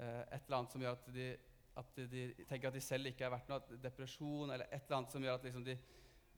eh, 0.00 0.22
et 0.22 0.42
eller 0.42 0.58
annet 0.58 0.74
som 0.74 0.82
gjør 0.84 0.98
at 0.98 1.06
de, 1.14 1.28
at 1.76 2.00
de, 2.12 2.24
tenker 2.48 2.68
at 2.68 2.76
de 2.76 2.84
selv 2.84 3.08
ikke 3.12 3.24
er 3.24 3.32
verdt 3.32 3.52
noe, 3.52 3.78
depresjon 3.82 4.50
eller 4.50 4.66
et 4.68 4.82
eller 4.82 4.98
annet 4.98 5.14
som 5.14 5.24
gjør 5.24 5.38
at 5.38 5.46
liksom 5.48 5.64
de, 5.64 5.78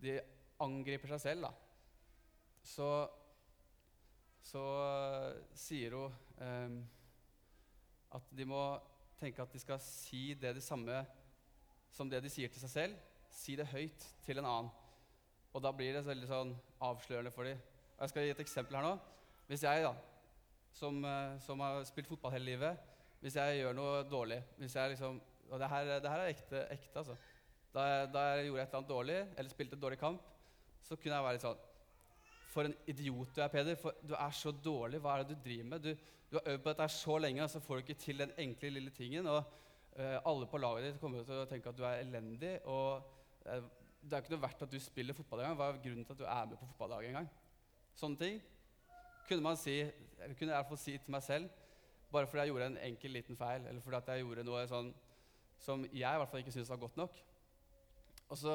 de 0.03 0.19
angriper 0.63 1.15
seg 1.15 1.25
selv, 1.25 1.49
da, 1.49 1.68
så, 2.65 2.89
så 4.45 4.65
eh, 4.85 5.39
sier 5.57 5.97
hun 5.97 6.15
eh, 6.45 6.79
at 8.19 8.35
de 8.35 8.47
må 8.49 8.63
tenke 9.19 9.43
at 9.43 9.53
de 9.53 9.61
skal 9.61 9.81
si 9.83 10.33
det 10.39 10.55
de 10.57 10.65
samme 10.65 11.03
som 11.93 12.11
det 12.11 12.21
de 12.23 12.31
sier 12.33 12.51
til 12.53 12.63
seg 12.63 12.73
selv, 12.73 12.99
si 13.33 13.57
det 13.59 13.69
høyt 13.73 14.05
til 14.25 14.41
en 14.41 14.49
annen. 14.49 14.71
Og 15.55 15.63
da 15.65 15.73
blir 15.75 15.97
det 15.97 16.07
veldig 16.07 16.29
sånn 16.29 16.53
avslørende 16.85 17.33
for 17.35 17.49
dem. 17.49 17.59
Jeg 17.99 18.13
skal 18.13 18.27
gi 18.27 18.35
et 18.35 18.45
eksempel 18.45 18.79
her 18.79 18.85
nå. 18.85 18.95
Hvis 19.49 19.65
jeg, 19.65 19.87
da, 19.87 19.95
som, 20.77 21.01
eh, 21.05 21.39
som 21.43 21.61
har 21.65 21.83
spilt 21.89 22.11
fotball 22.11 22.37
hele 22.37 22.53
livet, 22.53 22.87
hvis 23.23 23.39
jeg 23.41 23.59
gjør 23.59 23.75
noe 23.75 24.03
dårlig 24.07 24.37
hvis 24.61 24.77
jeg 24.79 24.93
liksom, 24.93 25.17
Og 25.49 25.59
det 25.59 25.69
her, 25.73 25.89
det 25.99 26.11
her 26.13 26.21
er 26.21 26.31
ekte, 26.31 26.59
ekte 26.71 27.01
altså. 27.01 27.15
Da 27.73 27.85
jeg, 27.89 28.09
da 28.13 28.21
jeg 28.29 28.47
gjorde 28.47 28.63
et 28.63 28.69
eller 28.69 28.79
annet 28.79 28.91
dårlig, 28.91 29.17
eller 29.37 29.51
spilte 29.51 29.77
et 29.77 29.83
dårlig 29.83 29.99
kamp, 29.99 30.27
så 30.85 30.97
kunne 30.97 31.17
jeg 31.17 31.25
være 31.25 31.37
litt 31.39 31.45
sånn 31.45 31.63
For 32.49 32.69
en 32.69 32.77
idiot 32.89 33.35
du 33.37 33.43
er, 33.45 33.51
Peder. 33.53 33.79
For 33.81 33.97
du 34.03 34.15
er 34.17 34.35
så 34.37 34.53
dårlig. 34.65 35.01
Hva 35.05 35.17
er 35.17 35.25
det 35.25 35.37
du 35.37 35.45
driver 35.45 35.71
med? 35.73 35.85
Du, 35.85 36.13
du 36.31 36.39
har 36.39 36.53
øvd 36.53 36.63
på 36.65 36.73
dette 36.73 36.89
så 36.93 37.19
lenge, 37.19 37.45
og 37.45 37.51
så 37.51 37.61
får 37.61 37.75
du 37.75 37.85
ikke 37.85 38.01
til 38.05 38.25
den 38.25 38.33
enkle, 38.39 38.71
lille 38.77 38.95
tingen. 38.95 39.27
Og 39.27 39.43
uh, 39.99 40.19
alle 40.31 40.49
på 40.49 40.61
laget 40.63 40.89
ditt 40.89 41.01
kommer 41.03 41.27
til 41.29 41.43
å 41.43 41.49
tenke 41.51 41.73
at 41.73 41.79
du 41.79 41.85
er 41.85 42.05
elendig. 42.05 42.55
Og 42.65 43.03
uh, 43.47 43.61
det 44.01 44.17
er 44.17 44.25
ikke 44.25 44.37
noe 44.37 44.47
verdt 44.47 44.65
at 44.65 44.73
du 44.73 44.81
spiller 44.81 45.17
fotball 45.17 45.45
engang. 45.45 45.61
Hva 45.61 45.71
er 45.73 45.83
grunnen 45.85 46.09
til 46.09 46.17
at 46.17 46.23
du 46.23 46.29
er 46.29 46.51
med 46.51 46.61
på 46.61 46.71
fotballaget 46.73 47.13
engang? 47.13 47.31
Sånne 47.99 48.23
ting 48.23 48.41
kunne 49.29 49.45
man 49.45 49.59
si, 49.61 49.83
eller 49.83 50.37
kunne 50.39 50.49
jeg 50.49 50.57
i 50.57 50.61
hvert 50.63 50.71
fall 50.71 50.81
si 50.81 50.95
til 50.97 51.13
meg 51.13 51.21
selv 51.23 51.49
bare 52.13 52.27
fordi 52.27 52.41
jeg 52.41 52.49
gjorde 52.49 52.67
en 52.67 52.79
enkel, 52.89 53.11
liten 53.11 53.37
feil, 53.37 53.67
eller 53.67 53.81
fordi 53.81 54.13
jeg 54.13 54.25
gjorde 54.25 54.45
noe 54.49 54.65
sånn 54.71 54.87
som 55.61 55.83
jeg 55.85 56.15
i 56.15 56.21
hvert 56.21 56.31
fall 56.31 56.41
ikke 56.41 56.55
syntes 56.55 56.71
var 56.71 56.81
godt 56.81 56.97
nok. 56.97 57.19
Og 58.29 58.39
så 58.39 58.55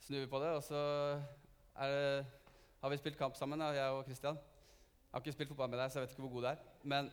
snur 0.00 0.22
vi 0.22 0.30
på 0.30 0.40
det, 0.40 0.52
og 0.56 0.62
så 0.64 0.80
det, 1.76 2.26
har 2.82 2.90
vi 2.90 2.98
spilt 3.00 3.18
kamp 3.18 3.36
sammen, 3.36 3.60
jeg 3.60 3.90
og 3.90 4.04
Christian. 4.04 4.36
Jeg 4.36 5.12
har 5.12 5.20
ikke 5.20 5.32
spilt 5.32 5.48
fotball 5.52 5.70
med 5.70 5.78
deg, 5.78 5.90
så 5.90 5.98
jeg 5.98 6.06
vet 6.06 6.14
ikke 6.14 6.24
hvor 6.24 6.34
god 6.36 6.42
du 6.42 6.48
er. 6.50 6.62
Men, 6.82 7.10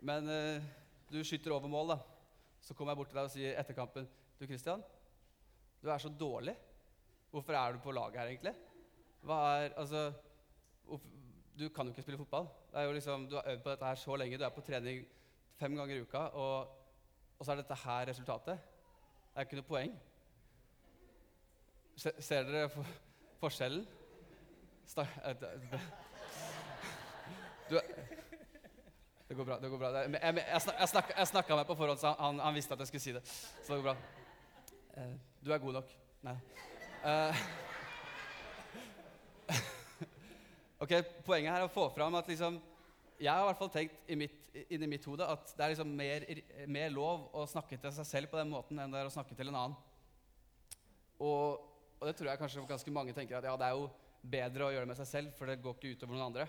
men 0.00 0.28
eh, 0.28 0.66
du 1.12 1.22
skyter 1.24 1.54
over 1.54 1.68
mål, 1.68 1.94
da. 1.94 1.98
Så 2.62 2.74
kommer 2.74 2.92
jeg 2.92 3.00
bort 3.00 3.08
til 3.10 3.18
deg 3.18 3.28
og 3.28 3.32
sier 3.32 3.56
etter 3.58 3.74
kampen 3.74 4.04
Du, 4.38 4.44
Christian, 4.46 4.82
du 5.82 5.88
er 5.90 5.98
så 5.98 6.08
dårlig. 6.08 6.54
Hvorfor 7.30 7.56
er 7.58 7.72
du 7.72 7.80
på 7.82 7.94
laget 7.96 8.20
her, 8.20 8.30
egentlig? 8.30 8.54
Hva 9.22 9.38
er 9.62 9.74
Altså 9.78 10.12
Du 11.58 11.68
kan 11.68 11.86
jo 11.86 11.92
ikke 11.92 12.02
spille 12.02 12.18
fotball. 12.18 12.46
Det 12.72 12.80
er 12.80 12.84
jo 12.84 12.92
liksom, 12.92 13.26
du 13.28 13.36
har 13.36 13.50
øvd 13.50 13.62
på 13.62 13.70
dette 13.70 13.84
her 13.84 13.94
så 13.94 14.16
lenge. 14.16 14.38
Du 14.38 14.44
er 14.44 14.54
på 14.54 14.60
trening 14.60 15.04
fem 15.56 15.76
ganger 15.76 15.96
i 15.96 16.00
uka, 16.00 16.18
og, 16.18 16.68
og 17.38 17.46
så 17.46 17.52
er 17.52 17.60
dette 17.60 17.74
her 17.84 18.06
resultatet. 18.08 18.58
Det 19.32 19.40
er 19.40 19.46
ikke 19.46 19.58
noe 19.60 19.68
poeng. 19.68 19.92
Se, 21.96 22.12
ser 22.18 22.48
dere 22.48 22.68
for, 22.72 22.88
forskjellen? 23.42 23.86
Eh, 24.92 25.36
du, 27.70 27.78
det 29.28 29.36
går 29.38 29.44
bra. 29.48 29.56
det 29.62 29.68
går 29.72 29.78
bra. 29.80 29.90
Jeg, 30.02 30.34
jeg, 30.36 30.60
snak, 30.60 31.12
jeg, 31.16 31.28
snakka, 31.30 31.56
meg 31.56 31.64
på 31.70 31.76
forhånd, 31.78 32.00
så 32.02 32.10
han, 32.18 32.40
han 32.42 32.52
visste 32.52 32.76
at 32.76 32.82
jeg 32.82 32.90
skulle 32.90 33.04
si 33.06 33.14
det. 33.16 33.22
Så 33.24 33.70
det 33.70 33.78
går 33.78 33.86
bra. 33.86 33.94
Eh, 35.00 35.14
du 35.40 35.48
er 35.54 35.62
god 35.62 35.78
nok. 35.78 35.94
Nei. 36.26 36.34
Eh, 37.08 37.40
ok, 40.84 40.92
Poenget 41.24 41.54
her 41.54 41.62
er 41.62 41.70
å 41.70 41.72
få 41.72 41.86
fram 41.96 42.18
at 42.20 42.28
liksom, 42.28 42.60
jeg 43.16 43.32
har 43.32 43.46
i 43.46 43.48
hvert 43.48 43.62
fall 43.62 43.72
tenkt 43.72 44.12
i 44.12 44.18
mitt, 44.20 44.36
inni 44.68 44.90
mitt 44.92 45.08
hode 45.08 45.24
at 45.24 45.56
det 45.56 45.64
er 45.64 45.72
liksom 45.72 45.96
mer, 45.96 46.28
mer 46.76 46.92
lov 46.92 47.30
å 47.32 47.46
snakke 47.48 47.80
til 47.80 47.96
seg 47.96 48.08
selv 48.10 48.32
på 48.34 48.36
den 48.42 48.52
måten 48.52 48.84
enn 48.84 48.92
det 48.92 49.00
er 49.00 49.08
å 49.08 49.14
snakke 49.16 49.38
til 49.38 49.48
en 49.48 49.56
annen. 49.62 49.80
Og, 51.22 51.71
og 52.02 52.08
det 52.08 52.16
tror 52.18 52.32
jeg 52.32 52.40
kanskje 52.40 52.62
ganske 52.66 52.92
mange 52.94 53.12
tenker 53.14 53.36
at 53.38 53.44
ja, 53.46 53.54
det 53.54 53.66
er 53.68 53.76
jo 53.78 53.84
bedre 54.34 54.66
å 54.66 54.70
gjøre 54.74 54.82
det 54.82 54.90
med 54.90 54.98
seg 54.98 55.06
selv, 55.06 55.34
for 55.38 55.46
det 55.46 55.60
går 55.62 55.76
ikke 55.76 55.92
utover 55.94 56.16
noen 56.16 56.24
andre. 56.26 56.46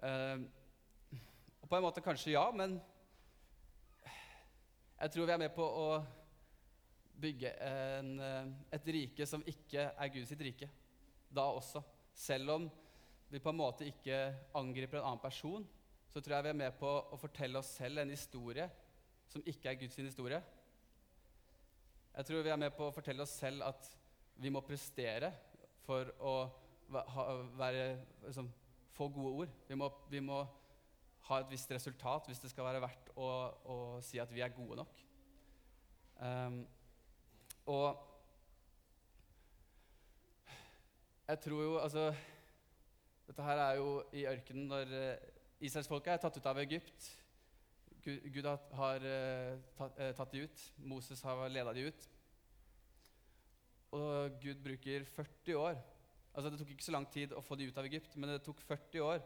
Uh, 0.00 1.18
og 1.60 1.68
på 1.68 1.76
en 1.76 1.84
måte 1.84 2.00
kanskje 2.00 2.32
ja, 2.32 2.46
men 2.56 2.78
jeg 4.96 5.12
tror 5.12 5.28
vi 5.28 5.34
er 5.34 5.42
med 5.42 5.52
på 5.52 5.66
å 5.66 5.90
bygge 7.20 7.50
en, 7.66 8.10
eh, 8.20 8.48
et 8.78 8.88
rike 8.96 9.26
som 9.28 9.44
ikke 9.44 9.84
er 9.92 10.12
Guds 10.14 10.32
rike. 10.40 10.68
Da 11.28 11.44
også. 11.52 11.82
Selv 12.16 12.54
om 12.54 12.70
vi 13.28 13.40
på 13.40 13.52
en 13.52 13.60
måte 13.60 13.84
ikke 13.88 14.20
angriper 14.56 15.02
en 15.02 15.10
annen 15.10 15.20
person, 15.20 15.66
så 16.08 16.20
tror 16.20 16.38
jeg 16.38 16.46
vi 16.46 16.52
er 16.54 16.60
med 16.62 16.78
på 16.80 16.88
å 16.88 17.18
fortelle 17.20 17.60
oss 17.60 17.74
selv 17.76 18.00
en 18.00 18.14
historie 18.14 18.70
som 19.28 19.44
ikke 19.44 19.68
er 19.68 19.80
Guds 19.82 20.00
historie. 20.00 20.40
Jeg 22.16 22.24
tror 22.30 22.44
vi 22.46 22.54
er 22.54 22.60
med 22.64 22.72
på 22.72 22.88
å 22.88 22.94
fortelle 22.94 23.26
oss 23.26 23.36
selv 23.36 23.66
at 23.66 23.90
vi 24.36 24.52
må 24.52 24.62
prestere 24.64 25.32
for 25.86 26.10
å 26.20 26.36
være, 26.90 27.86
liksom, 28.24 28.48
få 28.96 29.08
gode 29.12 29.32
ord. 29.42 29.54
Vi 29.68 29.78
må, 29.78 29.90
vi 30.10 30.22
må 30.24 30.40
ha 31.26 31.40
et 31.42 31.50
visst 31.50 31.70
resultat 31.74 32.28
hvis 32.30 32.42
det 32.42 32.50
skal 32.52 32.68
være 32.68 32.82
verdt 32.84 33.10
å, 33.18 33.28
å 33.66 33.76
si 34.04 34.20
at 34.22 34.32
vi 34.34 34.44
er 34.44 34.54
gode 34.54 34.78
nok. 34.82 35.00
Um, 36.16 36.60
og 37.66 38.02
jeg 41.26 41.40
tror 41.44 41.62
jo 41.62 41.74
altså 41.76 42.06
Dette 43.26 43.42
her 43.42 43.58
er 43.60 43.74
jo 43.76 43.88
i 44.14 44.22
ørkenen 44.30 44.68
når 44.70 44.92
uh, 44.94 45.24
israelsfolket 45.66 46.12
er 46.14 46.20
tatt 46.22 46.36
ut 46.38 46.46
av 46.46 46.60
Egypt. 46.62 47.08
Gud, 48.06 48.46
har, 48.78 49.02
eh, 49.02 49.58
eh, 49.98 50.12
tatt 50.14 50.30
de 50.30 50.44
ut. 50.44 50.60
Moses 50.78 51.22
har 51.26 51.48
leda 51.50 51.72
de 51.74 51.88
ut. 51.88 52.08
Og 53.96 54.40
Gud 54.42 54.60
bruker 54.64 55.06
40 55.16 55.60
år 55.60 55.78
Altså 56.36 56.50
Det 56.50 56.58
tok 56.60 56.70
ikke 56.74 56.84
så 56.84 56.92
lang 56.92 57.06
tid 57.08 57.32
å 57.32 57.40
få 57.40 57.56
de 57.56 57.70
ut 57.70 57.78
av 57.80 57.86
Egypt, 57.88 58.12
men 58.20 58.28
det 58.28 58.42
tok 58.44 58.58
40 58.60 59.00
år 59.06 59.22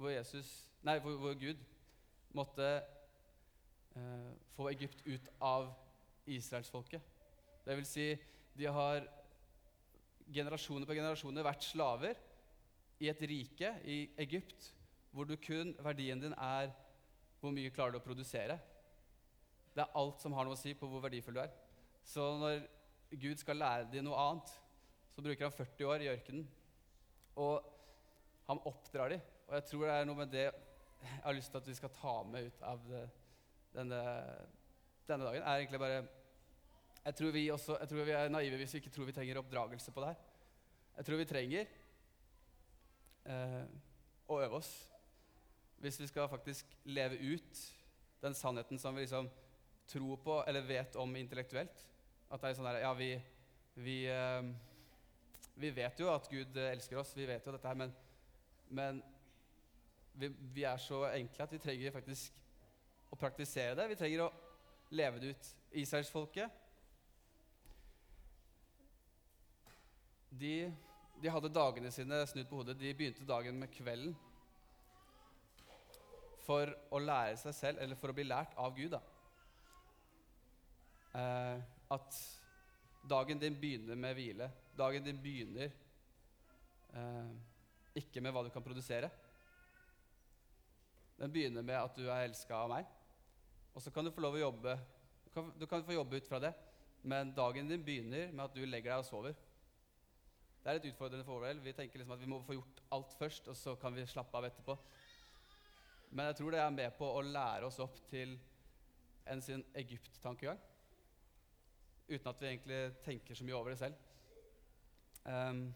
hvor, 0.00 0.08
Jesus, 0.08 0.48
nei, 0.88 0.94
hvor, 1.04 1.18
hvor 1.20 1.34
Gud 1.36 1.60
måtte 2.32 2.68
eh, 3.92 4.30
få 4.56 4.70
Egypt 4.70 5.02
ut 5.04 5.28
av 5.44 5.68
israelsfolket. 6.24 7.04
Det 7.66 7.76
vil 7.76 7.88
si, 7.88 8.06
de 8.56 8.72
har 8.72 9.04
generasjoner 10.32 10.88
på 10.88 10.96
generasjoner 10.96 11.44
vært 11.44 11.68
slaver 11.68 12.16
i 13.04 13.12
et 13.12 13.20
rike, 13.28 13.74
i 13.84 14.00
Egypt, 14.24 14.72
hvor 15.12 15.28
du 15.28 15.36
kun 15.44 15.74
verdien 15.84 16.24
din 16.24 16.36
er 16.38 16.72
hvor 17.40 17.52
mye 17.52 17.72
klarer 17.72 17.98
du 17.98 18.00
å 18.00 18.04
produsere. 18.04 18.56
Det 19.76 19.84
er 19.84 19.96
alt 20.00 20.24
som 20.24 20.32
har 20.36 20.48
noe 20.48 20.56
å 20.56 20.60
si 20.60 20.72
på 20.76 20.88
hvor 20.88 21.04
verdifull 21.04 21.36
du 21.36 21.44
er. 21.44 21.52
Så 22.04 22.24
når 22.40 22.64
Gud 23.10 23.40
skal 23.40 23.58
lære 23.58 23.88
dem 23.90 24.06
noe 24.06 24.18
annet, 24.18 24.52
så 25.10 25.22
bruker 25.24 25.46
han 25.46 25.54
40 25.54 25.88
år 25.90 26.04
i 26.04 26.10
ørkenen. 26.12 26.46
Og 27.42 27.66
han 28.46 28.62
oppdrar 28.66 29.10
dem. 29.14 29.24
Og 29.48 29.56
jeg 29.58 29.66
tror 29.70 29.86
det 29.86 29.96
er 29.96 30.08
noe 30.08 30.20
med 30.20 30.32
det 30.32 30.46
jeg 31.00 31.20
har 31.24 31.34
lyst 31.34 31.50
til 31.50 31.60
at 31.62 31.68
vi 31.68 31.74
skal 31.78 31.92
ta 31.96 32.14
med 32.28 32.50
ut 32.50 32.64
av 32.66 32.80
det, 32.86 33.02
denne, 33.72 34.00
denne 35.08 35.26
dagen. 35.26 35.42
er 35.42 35.62
egentlig 35.62 35.80
bare 35.80 36.00
jeg 37.00 37.14
tror, 37.16 37.30
vi 37.32 37.46
også, 37.50 37.78
jeg 37.80 37.88
tror 37.88 38.04
vi 38.04 38.12
er 38.12 38.28
naive 38.28 38.56
hvis 38.60 38.74
vi 38.74 38.80
ikke 38.82 38.92
tror 38.92 39.08
vi 39.08 39.14
trenger 39.16 39.38
oppdragelse 39.40 39.92
på 39.92 40.02
det 40.02 40.10
her. 40.10 40.18
Jeg 40.96 41.06
tror 41.06 41.16
vi 41.16 41.28
trenger 41.30 41.70
eh, 43.24 43.62
å 44.28 44.40
øve 44.44 44.60
oss 44.60 44.72
hvis 45.80 45.96
vi 46.02 46.10
skal 46.10 46.28
faktisk 46.28 46.74
leve 46.84 47.16
ut 47.16 47.62
den 48.20 48.36
sannheten 48.36 48.78
som 48.78 48.94
vi 48.94 49.06
liksom 49.06 49.30
tror 49.88 50.20
på 50.20 50.42
eller 50.46 50.66
vet 50.68 50.96
om 51.00 51.16
intellektuelt. 51.16 51.86
At 52.30 52.42
det 52.42 52.50
er 52.50 52.58
sånn 52.58 52.68
der 52.70 52.82
Ja, 52.84 52.92
vi, 52.94 53.10
vi, 53.82 53.96
eh, 54.10 54.50
vi 55.58 55.72
vet 55.74 55.98
jo 56.00 56.12
at 56.12 56.28
Gud 56.30 56.56
eh, 56.56 56.70
elsker 56.76 57.00
oss, 57.00 57.14
vi 57.16 57.26
vet 57.28 57.46
jo 57.46 57.54
dette 57.56 57.68
her, 57.68 57.78
men, 57.78 57.94
men 58.70 59.00
vi, 60.14 60.30
vi 60.54 60.66
er 60.68 60.78
så 60.82 61.02
enkle 61.10 61.46
at 61.46 61.56
vi 61.56 61.62
trenger 61.62 61.94
faktisk 61.94 62.38
å 63.10 63.18
praktisere 63.18 63.74
det. 63.78 63.88
Vi 63.90 63.98
trenger 63.98 64.26
å 64.28 64.32
leve 64.94 65.22
det 65.22 65.34
ut. 65.34 65.50
Israelsfolket 65.82 66.58
de, 70.30 70.70
de 71.22 71.30
hadde 71.34 71.50
dagene 71.52 71.90
sine 71.94 72.22
snudd 72.30 72.48
på 72.50 72.60
hodet. 72.60 72.78
De 72.78 72.94
begynte 72.94 73.26
dagen 73.26 73.58
med 73.58 73.72
kvelden 73.74 74.14
for 76.46 76.70
å 76.90 77.00
lære 77.02 77.36
seg 77.38 77.54
selv, 77.54 77.82
eller 77.82 77.98
for 77.98 78.10
å 78.10 78.16
bli 78.16 78.26
lært 78.26 78.54
av 78.58 78.74
Gud. 78.78 78.94
da. 78.94 79.02
Eh, 81.20 81.79
at 81.90 82.20
dagen 83.10 83.40
din 83.40 83.56
begynner 83.60 83.98
med 83.98 84.14
hvile. 84.14 84.50
Dagen 84.78 85.04
din 85.04 85.18
begynner 85.22 85.70
eh, 86.94 87.34
ikke 88.00 88.22
med 88.22 88.34
hva 88.34 88.44
du 88.46 88.52
kan 88.54 88.64
produsere. 88.64 89.10
Den 91.20 91.32
begynner 91.32 91.66
med 91.66 91.76
at 91.76 91.96
du 91.96 92.06
er 92.06 92.24
elska 92.24 92.56
av 92.56 92.70
meg. 92.72 92.88
Og 93.74 93.82
så 93.82 93.92
kan 93.94 94.06
du 94.06 94.12
få 94.14 94.22
lov 94.24 94.38
å 94.38 94.44
jobbe 94.46 94.78
du 95.30 95.66
kan, 95.66 95.84
få 95.86 95.94
jobbe 95.94 96.18
ut 96.18 96.26
fra 96.26 96.40
det, 96.42 96.50
men 97.06 97.30
dagen 97.34 97.68
din 97.68 97.84
begynner 97.86 98.32
med 98.32 98.44
at 98.44 98.54
du 98.54 98.64
legger 98.66 98.90
deg 98.90 99.02
og 99.04 99.06
sover. 99.06 99.36
Det 100.60 100.68
er 100.68 100.76
litt 100.76 100.88
utfordrende 100.90 101.24
for 101.24 101.38
vår. 101.40 101.60
Vi 101.62 101.74
tenker 101.76 102.00
liksom 102.00 102.16
at 102.16 102.20
vi 102.20 102.28
må 102.28 102.40
få 102.44 102.56
gjort 102.56 102.80
alt 102.96 103.14
først, 103.18 103.46
og 103.48 103.56
så 103.56 103.76
kan 103.80 103.94
vi 103.94 104.08
slappe 104.10 104.36
av 104.36 104.48
etterpå. 104.48 104.74
Men 106.10 106.26
jeg 106.28 106.40
tror 106.40 106.56
det 106.56 106.64
er 106.64 106.74
med 106.74 106.96
på 106.98 107.06
å 107.14 107.22
lære 107.22 107.70
oss 107.70 107.78
opp 107.80 107.94
til 108.10 108.34
en 109.30 109.44
sin 109.44 109.62
Egypt-tankegang. 109.78 110.58
Uten 112.10 112.26
at 112.26 112.40
vi 112.42 112.48
egentlig 112.48 112.80
tenker 113.04 113.38
så 113.38 113.44
mye 113.46 113.54
over 113.54 113.70
det 113.70 113.78
selv. 113.78 113.94
Um, 115.22 115.68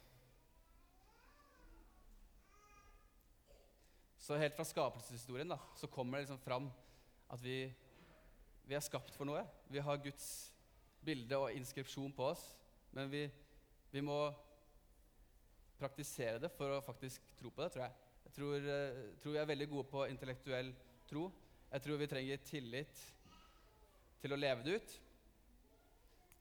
så 4.18 4.38
helt 4.40 4.56
fra 4.56 4.66
skapelseshistorien 4.66 5.52
da, 5.52 5.60
så 5.78 5.86
kommer 5.86 6.18
det 6.18 6.24
liksom 6.24 6.40
fram 6.42 6.66
at 7.30 7.42
vi, 7.44 7.58
vi 8.66 8.74
er 8.74 8.82
skapt 8.82 9.14
for 9.14 9.28
noe. 9.28 9.44
Vi 9.70 9.82
har 9.84 10.02
Guds 10.02 10.26
bilde 11.04 11.38
og 11.38 11.52
inskripsjon 11.54 12.12
på 12.16 12.32
oss. 12.32 12.42
Men 12.94 13.10
vi, 13.12 13.24
vi 13.92 14.02
må 14.04 14.18
praktisere 15.78 16.40
det 16.42 16.50
for 16.54 16.72
å 16.72 16.82
faktisk 16.84 17.34
tro 17.38 17.50
på 17.50 17.62
det, 17.62 17.72
tror 17.74 17.86
jeg. 17.86 18.02
Jeg 18.24 18.36
tror, 18.38 18.68
eh, 18.74 19.00
tror 19.22 19.34
vi 19.36 19.42
er 19.42 19.50
veldig 19.50 19.70
gode 19.70 19.88
på 19.90 20.06
intellektuell 20.08 20.70
tro. 21.10 21.28
Jeg 21.70 21.84
tror 21.84 22.00
vi 22.00 22.10
trenger 22.10 22.46
tillit 22.46 23.02
til 24.22 24.34
å 24.34 24.38
leve 24.40 24.64
det 24.64 24.78
ut. 24.78 24.94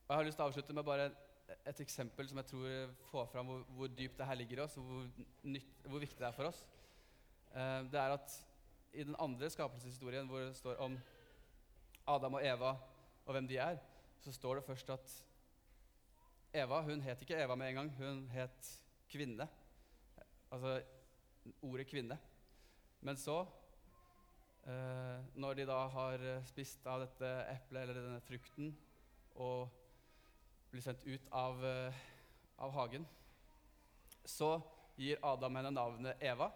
Og 0.04 0.10
Jeg 0.10 0.18
har 0.18 0.26
lyst 0.26 0.36
til 0.36 0.44
å 0.44 0.46
avslutte 0.50 0.74
med 0.76 0.84
bare 0.84 1.04
et 1.64 1.78
eksempel 1.80 2.26
som 2.28 2.36
jeg 2.36 2.48
tror 2.50 2.90
får 3.08 3.28
fram 3.32 3.48
hvor, 3.48 3.60
hvor 3.72 3.88
dypt 3.88 4.18
det 4.20 4.26
her 4.28 4.36
ligger 4.36 4.58
i 4.58 4.62
oss, 4.66 4.74
og 4.76 4.84
hvor, 4.84 5.04
nytt, 5.48 5.68
hvor 5.88 6.02
viktig 6.02 6.18
det 6.20 6.26
er 6.28 6.34
for 6.36 6.48
oss. 6.50 6.58
Eh, 7.56 7.78
det 7.88 8.00
er 8.00 8.12
at 8.12 8.34
i 8.92 9.06
den 9.08 9.16
andre 9.16 9.48
skapelseshistorien, 9.48 10.26
hvor 10.28 10.42
det 10.44 10.58
står 10.58 10.82
om 10.84 10.98
Adam 12.12 12.36
og 12.36 12.44
Eva 12.44 12.74
og 13.24 13.32
hvem 13.32 13.48
de 13.48 13.56
er, 13.64 13.78
så 14.20 14.32
står 14.36 14.58
det 14.58 14.66
først 14.66 14.92
at 14.92 15.14
Eva 16.60 16.82
hun 16.84 17.00
het 17.06 17.22
ikke 17.24 17.38
Eva 17.40 17.56
med 17.56 17.70
en 17.70 17.78
gang, 17.78 17.88
hun 17.96 18.18
het 18.34 18.68
kvinne. 19.10 19.46
Altså 20.52 20.82
ordet 21.64 21.86
kvinne. 21.88 22.18
Men 23.00 23.16
så, 23.16 23.38
eh, 24.68 25.24
når 25.32 25.56
de 25.62 25.66
da 25.72 25.80
har 25.96 26.26
spist 26.52 26.84
av 26.92 27.06
dette 27.06 27.32
eplet 27.54 27.86
eller 27.86 28.02
denne 28.02 28.20
frukten 28.28 28.76
og 29.40 29.72
blir 30.74 30.82
sendt 30.82 31.04
ut 31.06 31.26
av, 31.30 31.60
eh, 31.64 31.94
av 32.58 32.72
hagen, 32.74 33.04
så 34.24 34.56
gir 34.98 35.20
Adam 35.22 35.54
henne 35.54 35.70
navnet 35.70 36.22
Eva. 36.22 36.48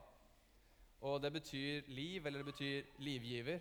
Og 1.07 1.21
det 1.23 1.31
betyr 1.33 1.87
liv, 1.87 2.27
eller 2.27 2.43
det 2.43 2.49
betyr 2.49 2.89
livgiver. 2.99 3.61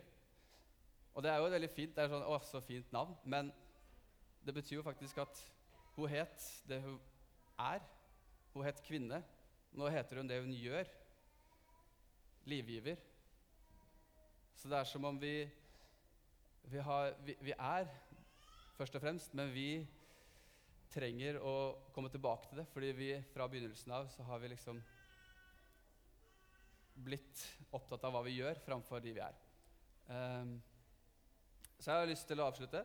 Og 1.13 1.21
det 1.23 1.29
er 1.29 1.37
jo 1.37 1.45
et 1.45 1.53
veldig 1.53 1.69
fint, 1.69 1.93
det 1.93 2.03
er 2.03 2.09
sånn, 2.09 2.25
å, 2.25 2.39
så 2.41 2.61
fint 2.65 2.89
navn, 2.95 3.13
men 3.25 3.51
det 4.45 4.55
betyr 4.55 4.79
jo 4.79 4.85
faktisk 4.85 5.19
at 5.21 5.41
hun 5.93 6.09
het 6.09 6.47
det 6.65 6.79
hun 6.81 6.97
er. 7.61 7.85
Hun 8.55 8.65
het 8.65 8.81
kvinne. 8.85 9.21
Nå 9.77 9.91
heter 9.93 10.17
hun 10.17 10.29
det 10.29 10.39
hun 10.41 10.55
gjør. 10.57 10.89
Livgiver. 12.49 12.97
Så 14.57 14.73
det 14.73 14.79
er 14.79 14.89
som 14.89 15.05
om 15.05 15.21
vi 15.21 15.35
vi, 16.67 16.81
har, 16.83 17.13
vi, 17.23 17.37
vi 17.45 17.53
er 17.53 17.85
først 18.77 18.97
og 18.97 19.05
fremst, 19.05 19.37
men 19.37 19.53
vi 19.53 19.69
trenger 20.97 21.37
å 21.45 21.55
komme 21.93 22.09
tilbake 22.09 22.49
til 22.49 22.61
det, 22.61 22.67
fordi 22.73 22.93
vi 22.97 23.09
fra 23.33 23.45
begynnelsen 23.49 23.93
av 23.93 24.09
så 24.09 24.25
har 24.25 24.41
vi 24.41 24.49
liksom 24.55 24.79
blitt 27.05 27.43
opptatt 27.77 28.07
av 28.07 28.15
hva 28.15 28.23
vi 28.25 28.39
gjør, 28.39 28.57
framfor 28.65 29.03
de 29.03 29.13
vi 29.13 29.21
er. 29.21 29.35
Um, 30.09 30.55
så 31.77 31.91
jeg 31.91 32.01
har 32.01 32.09
lyst 32.09 32.25
til 32.29 32.41
å 32.41 32.47
avslutte 32.49 32.81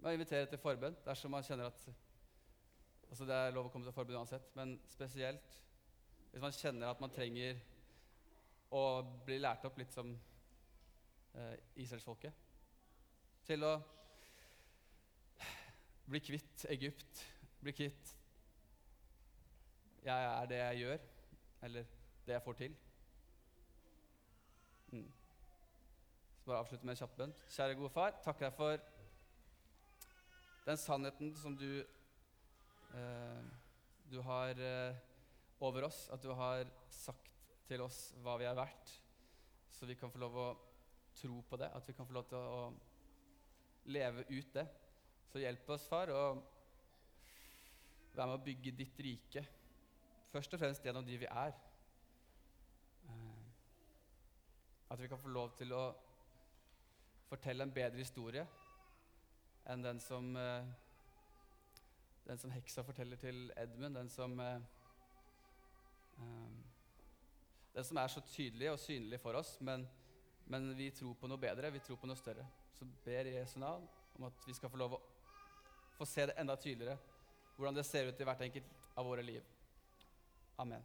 med 0.00 0.08
å 0.08 0.14
invitere 0.16 0.48
til 0.48 0.62
forbønn 0.62 0.96
dersom 1.04 1.34
man 1.34 1.44
kjenner 1.44 1.68
at 1.68 1.90
Altså 3.10 3.26
Det 3.26 3.34
er 3.34 3.50
lov 3.50 3.66
å 3.66 3.70
komme 3.74 3.88
til 3.88 3.94
forbønn 3.96 4.20
uansett, 4.20 4.52
men 4.54 4.76
spesielt 4.86 5.56
hvis 6.30 6.42
man 6.44 6.54
kjenner 6.54 6.92
at 6.92 7.00
man 7.02 7.10
trenger 7.10 7.58
å 8.70 8.82
bli 9.26 9.40
lært 9.42 9.64
opp 9.66 9.80
litt 9.80 9.90
som 9.90 10.12
eh, 11.34 11.56
israelsfolket. 11.82 12.36
Til 13.48 13.66
å 13.66 13.72
bli 16.10 16.20
kvitt 16.20 16.64
Egypt, 16.74 17.22
bli 17.62 17.72
kvitt 17.76 18.16
Jeg 20.02 20.26
er 20.26 20.46
det 20.50 20.58
jeg 20.58 20.78
gjør, 20.80 21.02
eller 21.68 21.90
det 22.26 22.32
jeg 22.32 22.42
får 22.42 22.56
til. 22.56 22.76
Mm. 24.92 25.10
Så 26.40 26.48
bare 26.48 26.62
avslutte 26.64 26.88
med 26.88 26.94
en 26.94 27.00
kjapp 27.02 27.16
bønn. 27.18 27.34
Kjære 27.52 27.76
gode 27.78 27.92
far, 27.94 28.16
takker 28.24 28.48
deg 28.48 28.56
for 28.56 28.86
den 30.66 30.80
sannheten 30.80 31.34
som 31.36 31.56
du 31.58 31.68
eh, 32.96 33.44
du 34.10 34.18
har 34.26 34.58
eh, 34.58 34.96
over 35.60 35.86
oss, 35.86 36.08
at 36.10 36.22
du 36.22 36.32
har 36.34 36.64
sagt 36.90 37.28
til 37.68 37.84
oss 37.84 38.08
hva 38.24 38.34
vi 38.40 38.48
er 38.48 38.56
verdt, 38.58 38.94
så 39.70 39.86
vi 39.86 39.94
kan 39.98 40.10
få 40.10 40.18
lov 40.18 40.38
å 40.40 40.48
tro 41.20 41.42
på 41.46 41.58
det, 41.60 41.68
at 41.70 41.86
vi 41.86 41.94
kan 41.94 42.08
få 42.08 42.16
lov 42.16 42.26
til 42.30 42.40
å, 42.40 42.64
leve 43.90 44.26
ut 44.28 44.50
det. 44.54 44.66
Så 45.30 45.38
hjelp 45.38 45.68
oss, 45.70 45.86
far, 45.86 46.10
å 46.10 46.22
være 48.16 48.26
med 48.26 48.34
å 48.34 48.44
bygge 48.44 48.72
ditt 48.74 48.96
rike, 49.04 49.44
først 50.32 50.54
og 50.56 50.62
fremst 50.62 50.86
gjennom 50.86 51.06
de 51.06 51.18
vi 51.22 51.28
er. 51.30 51.54
Eh, 53.06 53.44
At 54.90 54.98
vi 54.98 55.08
kan 55.08 55.20
få 55.22 55.30
lov 55.30 55.52
til 55.58 55.70
å 55.72 55.84
fortelle 57.30 57.62
en 57.62 57.74
bedre 57.74 58.02
historie 58.02 58.42
enn 59.70 59.84
den 59.84 60.00
som 60.02 60.32
eh, 60.36 60.66
den 62.26 62.38
som 62.38 62.50
heksa 62.50 62.82
forteller 62.82 63.20
til 63.22 63.52
Edmund, 63.56 63.94
den 63.94 64.10
som 64.10 64.34
eh, 64.40 64.58
Den 67.74 67.84
som 67.86 67.96
er 67.96 68.10
så 68.10 68.20
tydelig 68.26 68.72
og 68.72 68.80
synlig 68.82 69.20
for 69.22 69.38
oss, 69.38 69.60
men, 69.60 69.86
men 70.46 70.72
vi 70.76 70.90
tror 70.90 71.14
på 71.14 71.30
noe 71.30 71.38
bedre, 71.38 71.70
vi 71.72 71.78
tror 71.78 71.96
på 71.96 72.06
noe 72.10 72.18
større. 72.18 72.42
Så 72.74 72.84
ber 73.04 73.30
Jesu 73.30 73.60
navn 73.62 73.86
om 74.18 74.26
at 74.26 74.46
vi 74.46 74.54
skal 74.54 74.70
få 74.72 74.80
lov 74.80 74.96
å 74.96 75.00
få 76.00 76.06
se 76.08 76.26
det 76.30 76.38
enda 76.40 76.56
tydeligere, 76.56 76.96
hvordan 77.56 77.76
det 77.76 77.84
ser 77.84 78.08
ut 78.08 78.20
i 78.20 78.24
hvert 78.24 78.40
enkelt 78.46 78.68
av 78.96 79.04
våre 79.04 79.22
liv. 79.22 79.44
Amen. 80.56 80.84